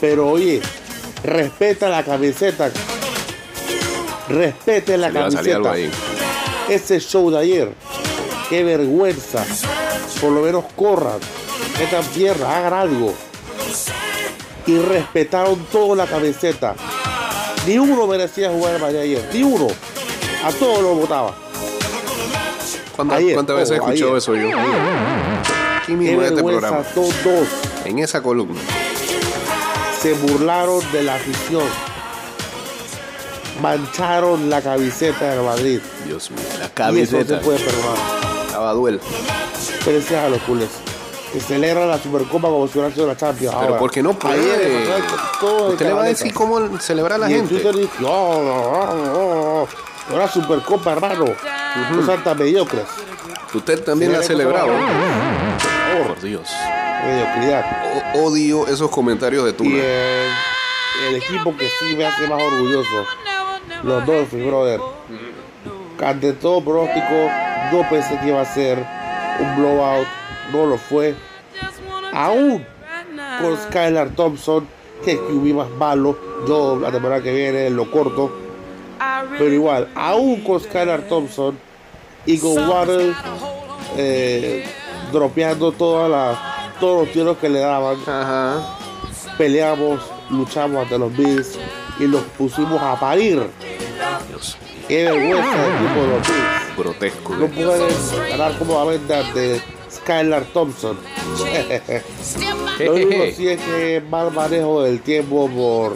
Pero 0.02 0.30
oye, 0.30 0.62
respeta 1.24 1.90
la 1.90 2.04
camiseta. 2.04 2.72
Respete 4.30 4.98
la 4.98 5.08
a 5.08 5.12
camiseta. 5.12 5.74
Ese 6.70 7.00
show 7.00 7.30
de 7.30 7.40
ayer. 7.40 7.70
Qué 8.50 8.64
vergüenza. 8.64 9.46
por 10.22 10.32
lo 10.32 10.42
menos 10.42 10.66
corran, 10.76 11.18
metan 11.80 12.04
tierra, 12.14 12.58
hagan 12.58 12.74
algo. 12.74 13.14
Y 14.66 14.78
respetaron 14.80 15.60
toda 15.72 15.96
la 15.96 16.06
camiseta. 16.06 16.76
Ni 17.68 17.78
uno 17.78 18.08
merecía 18.08 18.50
jugar 18.50 18.76
el 18.76 18.82
Madrid 18.82 18.98
ayer, 19.00 19.30
ni 19.34 19.44
uno. 19.44 19.68
A 20.44 20.52
todos 20.52 20.82
los 20.82 20.98
votaba. 20.98 21.34
¿Cuántas, 22.96 23.20
veces 23.20 23.72
he 23.72 23.80
ojo, 23.80 23.92
escuchado 23.92 24.18
eso 24.18 24.36
yo? 24.36 24.50
Aquí 25.82 25.94
mismo 25.94 26.22
en 26.22 26.28
este 26.28 26.44
programa. 26.44 26.84
todos. 26.94 27.48
En 27.86 28.00
esa 28.00 28.22
columna. 28.22 28.60
se 30.02 30.14
burlaron 30.14 30.80
de 30.92 31.04
la 31.04 31.16
afición. 31.16 31.64
Mancharon 33.62 34.50
la 34.50 34.62
camiseta 34.62 35.32
del 35.32 35.44
Madrid. 35.44 35.80
Dios 36.06 36.30
mío, 36.32 36.42
la 36.60 36.66
Y 36.66 36.66
eso 36.66 36.74
camiseta. 36.74 37.38
se 37.40 37.44
puede 37.44 37.60
perdonar. 37.60 37.98
Estaba 38.46 38.74
duel. 38.74 39.00
Felicidades 39.00 40.28
a 40.28 40.30
los 40.30 40.42
culés. 40.42 40.70
Que 41.34 41.40
celebran 41.40 41.90
la 41.90 41.98
Supercopa 41.98 42.48
como 42.48 42.68
si 42.68 42.74
sido 42.74 43.08
la 43.08 43.18
Champions. 43.18 43.54
Pero 43.56 43.68
Ahora, 43.68 43.80
porque 43.80 44.04
no 44.04 44.14
puede. 44.14 44.36
ayer, 44.36 45.04
todo 45.40 45.70
Usted 45.72 45.88
le 45.88 45.94
va 45.94 46.04
a 46.04 46.06
decir 46.06 46.32
cómo 46.34 46.80
celebrar 46.80 47.14
a 47.14 47.18
la 47.26 47.32
Y 47.32 47.34
en 47.34 47.40
gente. 47.48 47.56
Twitter 47.56 47.76
dice, 47.76 48.06
oh, 48.06 48.08
oh, 48.08 49.68
oh, 50.12 50.14
una 50.16 50.28
Supercopa, 50.28 50.92
hermano. 50.92 51.26
No 51.92 52.06
sean 52.06 52.24
tan 52.24 52.38
mediocres. 52.38 52.86
Usted 53.54 53.84
también 53.84 54.12
la 54.12 54.20
ha 54.20 54.24
celebrado. 54.24 54.68
por 56.08 56.22
Dios. 56.22 56.48
Mediocridad. 57.06 57.66
O- 58.16 58.26
odio 58.26 58.68
esos 58.68 58.90
comentarios 58.92 59.44
de 59.46 59.50
Y 59.50 59.54
Tuna. 59.54 59.76
el, 59.78 60.30
el 61.10 61.16
equipo 61.16 61.56
que 61.58 61.68
sí 61.80 61.96
me 61.98 62.06
hace 62.06 62.28
más 62.28 62.42
orgulloso, 62.42 63.06
los 63.84 64.06
Dolphins, 64.06 64.46
brother. 64.46 64.80
Ante 66.04 66.34
todo 66.34 66.64
pronóstico, 66.64 67.30
no 67.72 67.90
pensé 67.90 68.20
que 68.20 68.28
iba 68.28 68.42
a 68.42 68.46
ser 68.54 68.78
un 69.40 69.56
blowout, 69.56 70.08
no 70.52 70.66
lo 70.66 70.78
fue. 70.78 71.16
Aún 72.14 72.66
con 73.42 73.58
Skylar 73.58 74.10
Thompson, 74.12 74.68
que 75.04 75.14
es 75.14 75.20
QB 75.20 75.54
más 75.54 75.70
malo, 75.72 76.18
yo 76.48 76.78
la 76.80 76.92
temporada 76.92 77.22
que 77.22 77.34
viene 77.34 77.70
lo 77.70 77.90
corto, 77.90 78.32
pero 79.38 79.52
igual, 79.52 79.90
aún 79.96 80.42
con 80.42 80.60
Skylar 80.60 81.02
Thompson 81.04 81.58
y 82.26 82.38
con 82.38 82.70
Waddle 82.70 83.14
eh, 83.98 84.66
dropeando 85.12 85.72
todas 85.72 86.10
las, 86.10 86.80
todos 86.80 87.06
los 87.06 87.14
tiros 87.14 87.38
que 87.38 87.50
le 87.50 87.60
daban, 87.60 87.98
Ajá. 88.08 88.78
peleamos, 89.38 90.02
luchamos 90.30 90.84
ante 90.84 90.98
los 90.98 91.16
Bills 91.16 91.60
y 92.00 92.08
los 92.08 92.22
pusimos 92.38 92.82
a 92.82 93.00
parir. 93.00 93.50
Dios. 94.30 94.58
Qué 94.88 95.04
vergüenza 95.06 95.66
el 95.66 95.74
equipo 95.76 96.02
de 96.02 96.08
los 96.08 96.28
Bills. 96.28 96.78
Grotesco. 96.78 97.36
No 97.36 97.48
pueden 97.48 98.30
ganar 98.30 98.58
cómodamente 98.58 99.16
ante 99.16 99.62
Skylar 99.94 100.46
Thompson. 100.46 100.98
Lo 102.80 102.94
único 102.94 103.26
sí 103.36 103.48
es 103.50 103.62
que 103.62 104.04
mal 104.10 104.32
manejo 104.32 104.84
del 104.84 105.02
tiempo 105.02 105.50
por 105.50 105.96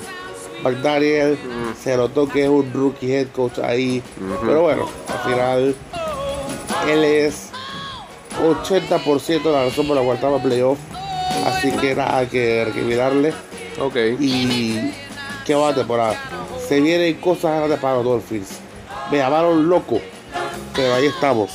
McDaniel. 0.64 1.38
Se 1.82 1.98
notó 1.98 2.28
que 2.28 2.44
es 2.44 2.50
un 2.50 2.72
rookie 2.74 3.14
head 3.14 3.28
coach 3.28 3.60
ahí. 3.60 4.02
Pero 4.42 4.62
bueno, 4.64 4.88
al 5.08 5.32
final 5.32 5.76
él 6.88 7.04
es 7.04 7.50
80% 8.42 9.44
de 9.44 9.52
la 9.52 9.66
razón 9.66 9.88
por 9.88 9.96
la 9.96 10.04
cual 10.04 10.16
estaba 10.16 10.42
playoff. 10.42 10.80
Así 11.46 11.72
que 11.72 11.96
nada 11.96 12.28
que 12.28 12.66
recriminarle. 12.66 13.34
Ok. 13.80 13.96
Y 14.20 14.92
qué 15.46 15.56
va 15.56 15.74
temporada. 15.74 16.16
Se 16.68 16.80
vienen 16.82 17.16
cosas 17.16 17.58
grandes 17.58 17.80
para 17.80 17.96
los 17.96 18.06
Dolphins. 18.06 18.60
Me 19.12 19.18
llamaron 19.18 19.70
loco. 19.70 20.00
Pero 20.76 20.94
ahí 20.94 21.06
estamos. 21.08 21.52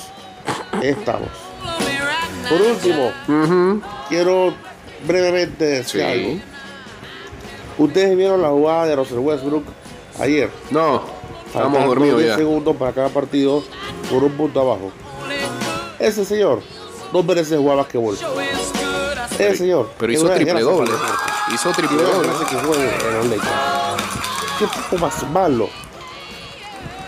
Ahí 0.72 0.88
estamos. 0.88 1.28
Por 2.52 2.62
último, 2.62 3.12
quiero 4.08 4.54
brevemente 5.06 5.64
decir 5.64 6.00
Sí. 6.00 6.06
algo. 6.06 6.40
Ustedes 7.78 8.16
vieron 8.16 8.42
la 8.42 8.48
jugada 8.48 8.86
de 8.86 8.96
Russell 8.96 9.18
Westbrook 9.18 9.64
ayer. 10.20 10.50
No. 10.70 11.02
Faltando 11.52 11.86
dormidos 11.88 12.18
10 12.18 12.30
ya. 12.30 12.36
segundos 12.36 12.76
para 12.76 12.92
cada 12.92 13.08
partido 13.08 13.62
por 14.10 14.22
un 14.24 14.32
punto 14.32 14.60
abajo. 14.60 14.90
Ese 15.98 16.24
señor 16.24 16.62
no 17.12 17.22
merece 17.22 17.56
jugar 17.56 17.78
basquetbol. 17.78 18.16
Ese 19.32 19.56
señor. 19.56 19.90
Pero 19.98 20.12
hizo 20.12 20.28
triple 20.30 20.60
doble. 20.60 20.90
Hizo 21.54 21.70
triple 21.70 22.02
doble. 22.02 22.28
hace 22.28 22.44
que 22.44 22.62
juegue 22.62 22.84
en 23.08 23.14
los 23.18 23.26
Lakers. 23.26 23.50
Qué 24.58 24.66
tipo 24.66 24.98
más 24.98 25.30
malo. 25.30 25.68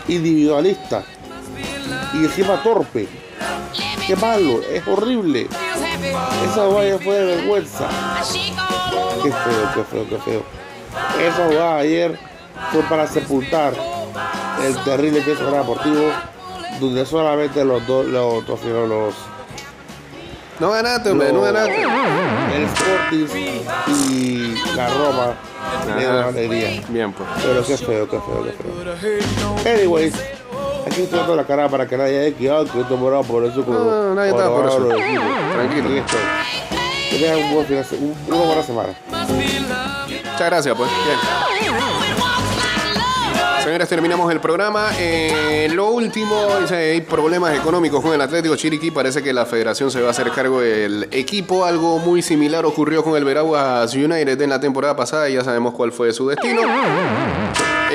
Individualista. 0.07 1.03
Y 2.13 2.17
encima 2.17 2.61
torpe. 2.63 3.07
Qué 4.07 4.15
malo. 4.15 4.61
Es 4.69 4.87
horrible. 4.87 5.47
Esa 6.45 6.65
jugada 6.65 6.99
fue 6.99 7.15
de 7.15 7.35
vergüenza. 7.37 7.87
Qué 9.23 9.31
feo, 9.31 9.69
qué 9.73 9.83
feo, 9.83 10.05
qué 10.09 10.17
feo. 10.19 10.43
Esa 11.21 11.45
jugada 11.47 11.77
ayer 11.77 12.19
fue 12.71 12.81
para 12.83 13.07
sepultar 13.07 13.73
el 14.63 14.75
terrible 14.83 15.21
que 15.23 15.31
era 15.31 15.59
deportivo, 15.59 16.11
donde 16.79 17.05
solamente 17.05 17.65
los 17.65 17.85
dos, 17.87 18.05
los 18.05 18.47
los, 18.47 18.63
los 18.63 19.15
No 20.59 20.71
ganaste, 20.71 21.11
hombre. 21.11 21.33
No 21.33 21.41
ganaste. 21.41 21.83
el 22.55 22.63
Sporting 22.63 23.27
y 24.11 24.55
la 24.75 24.87
Roma 24.89 25.33
dieron 25.97 26.19
Ajá. 26.19 26.27
alegría. 26.29 26.83
Bien, 26.89 27.11
pues. 27.11 27.27
Pero 27.43 27.65
qué 27.65 27.77
feo, 27.77 28.09
qué 28.09 28.19
feo, 28.19 28.43
qué 28.43 28.51
feo. 28.51 29.73
Anyways, 29.73 30.13
aquí 30.85 31.01
estoy 31.03 31.19
dando 31.19 31.35
la 31.35 31.43
cara 31.45 31.67
para 31.69 31.87
que 31.87 31.97
nadie 31.97 32.19
haya 32.27 32.37
quedado 32.37 32.65
que 32.65 32.81
estoy 32.81 32.97
morado 32.97 33.23
por 33.23 33.43
eso. 33.45 33.63
Como, 33.63 33.79
No, 33.79 34.15
nadie 34.15 34.31
está 34.31 34.49
por 34.49 34.65
eso. 34.67 34.87
Tranquilo. 34.87 35.87
Aquí 35.89 35.97
estoy. 35.97 36.19
Que 37.11 37.17
tengan 37.19 37.37
un 37.43 37.53
buen 37.53 37.65
final, 37.67 37.85
un- 38.01 38.15
una 38.33 38.45
buena 38.45 38.63
semana. 38.63 38.89
Muchas 39.09 40.49
gracias, 40.49 40.75
pues. 40.75 40.89
Bien. 41.05 41.17
Señores, 43.63 43.89
terminamos 43.89 44.31
el 44.31 44.39
programa. 44.39 44.89
Eh, 44.99 45.67
lo 45.73 45.87
último, 45.89 46.39
dice, 46.61 46.75
hay 46.75 47.01
problemas 47.01 47.55
económicos 47.57 47.99
con 48.03 48.13
el 48.13 48.21
Atlético 48.21 48.55
Chiriquí. 48.55 48.91
Parece 48.91 49.23
que 49.23 49.33
la 49.33 49.45
federación 49.47 49.89
se 49.89 50.01
va 50.01 50.09
a 50.09 50.11
hacer 50.11 50.29
cargo 50.31 50.61
del 50.61 51.07
equipo. 51.11 51.65
Algo 51.65 51.97
muy 51.97 52.21
similar 52.21 52.63
ocurrió 52.65 53.03
con 53.03 53.15
el 53.15 53.23
Veraguas 53.25 53.91
United 53.95 54.39
en 54.39 54.49
la 54.51 54.59
temporada 54.59 54.95
pasada. 54.95 55.29
y 55.29 55.33
Ya 55.33 55.43
sabemos 55.43 55.73
cuál 55.73 55.91
fue 55.91 56.13
su 56.13 56.27
destino. 56.27 56.61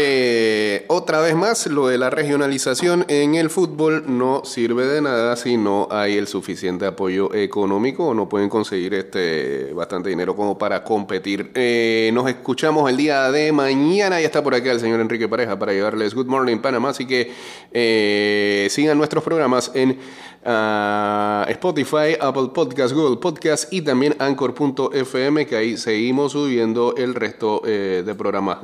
Eh, 0.03 0.86
otra 0.88 1.20
vez 1.20 1.34
más, 1.34 1.66
lo 1.66 1.86
de 1.88 1.98
la 1.98 2.09
regionalización 2.09 3.05
en 3.09 3.34
el 3.34 3.51
fútbol 3.51 4.05
no 4.07 4.46
sirve 4.46 4.86
de 4.86 5.03
nada 5.03 5.36
si 5.36 5.59
no 5.59 5.88
hay 5.90 6.16
el 6.16 6.26
suficiente 6.26 6.86
apoyo 6.86 7.34
económico 7.34 8.07
o 8.07 8.14
no 8.14 8.26
pueden 8.26 8.48
conseguir 8.48 8.94
este 8.94 9.74
bastante 9.74 10.09
dinero 10.09 10.34
como 10.34 10.57
para 10.57 10.82
competir. 10.84 11.51
Eh, 11.55 12.11
nos 12.14 12.26
escuchamos 12.30 12.88
el 12.88 12.96
día 12.96 13.30
de 13.30 13.53
mañana. 13.53 14.18
Ya 14.20 14.26
está 14.26 14.42
por 14.42 14.55
acá 14.55 14.72
el 14.72 14.80
señor 14.80 15.01
Enrique 15.01 15.28
Pareja 15.28 15.59
para 15.59 15.74
llevarles 15.74 16.14
Good 16.14 16.28
Morning 16.28 16.59
Panamá. 16.59 16.88
Así 16.88 17.07
que 17.07 17.32
eh, 17.70 18.68
sigan 18.70 18.96
nuestros 18.96 19.22
programas 19.22 19.70
en 19.74 19.98
ah, 20.46 21.44
Spotify, 21.51 22.16
Apple 22.18 22.48
Podcast, 22.55 22.94
Google 22.94 23.18
Podcast 23.18 23.70
y 23.70 23.82
también 23.82 24.16
Anchor.fm 24.18 25.46
que 25.46 25.57
ahí 25.57 25.76
seguimos 25.76 26.32
subiendo 26.32 26.94
el 26.96 27.14
resto 27.14 27.61
eh, 27.66 28.03
de 28.05 28.14
programas. 28.14 28.59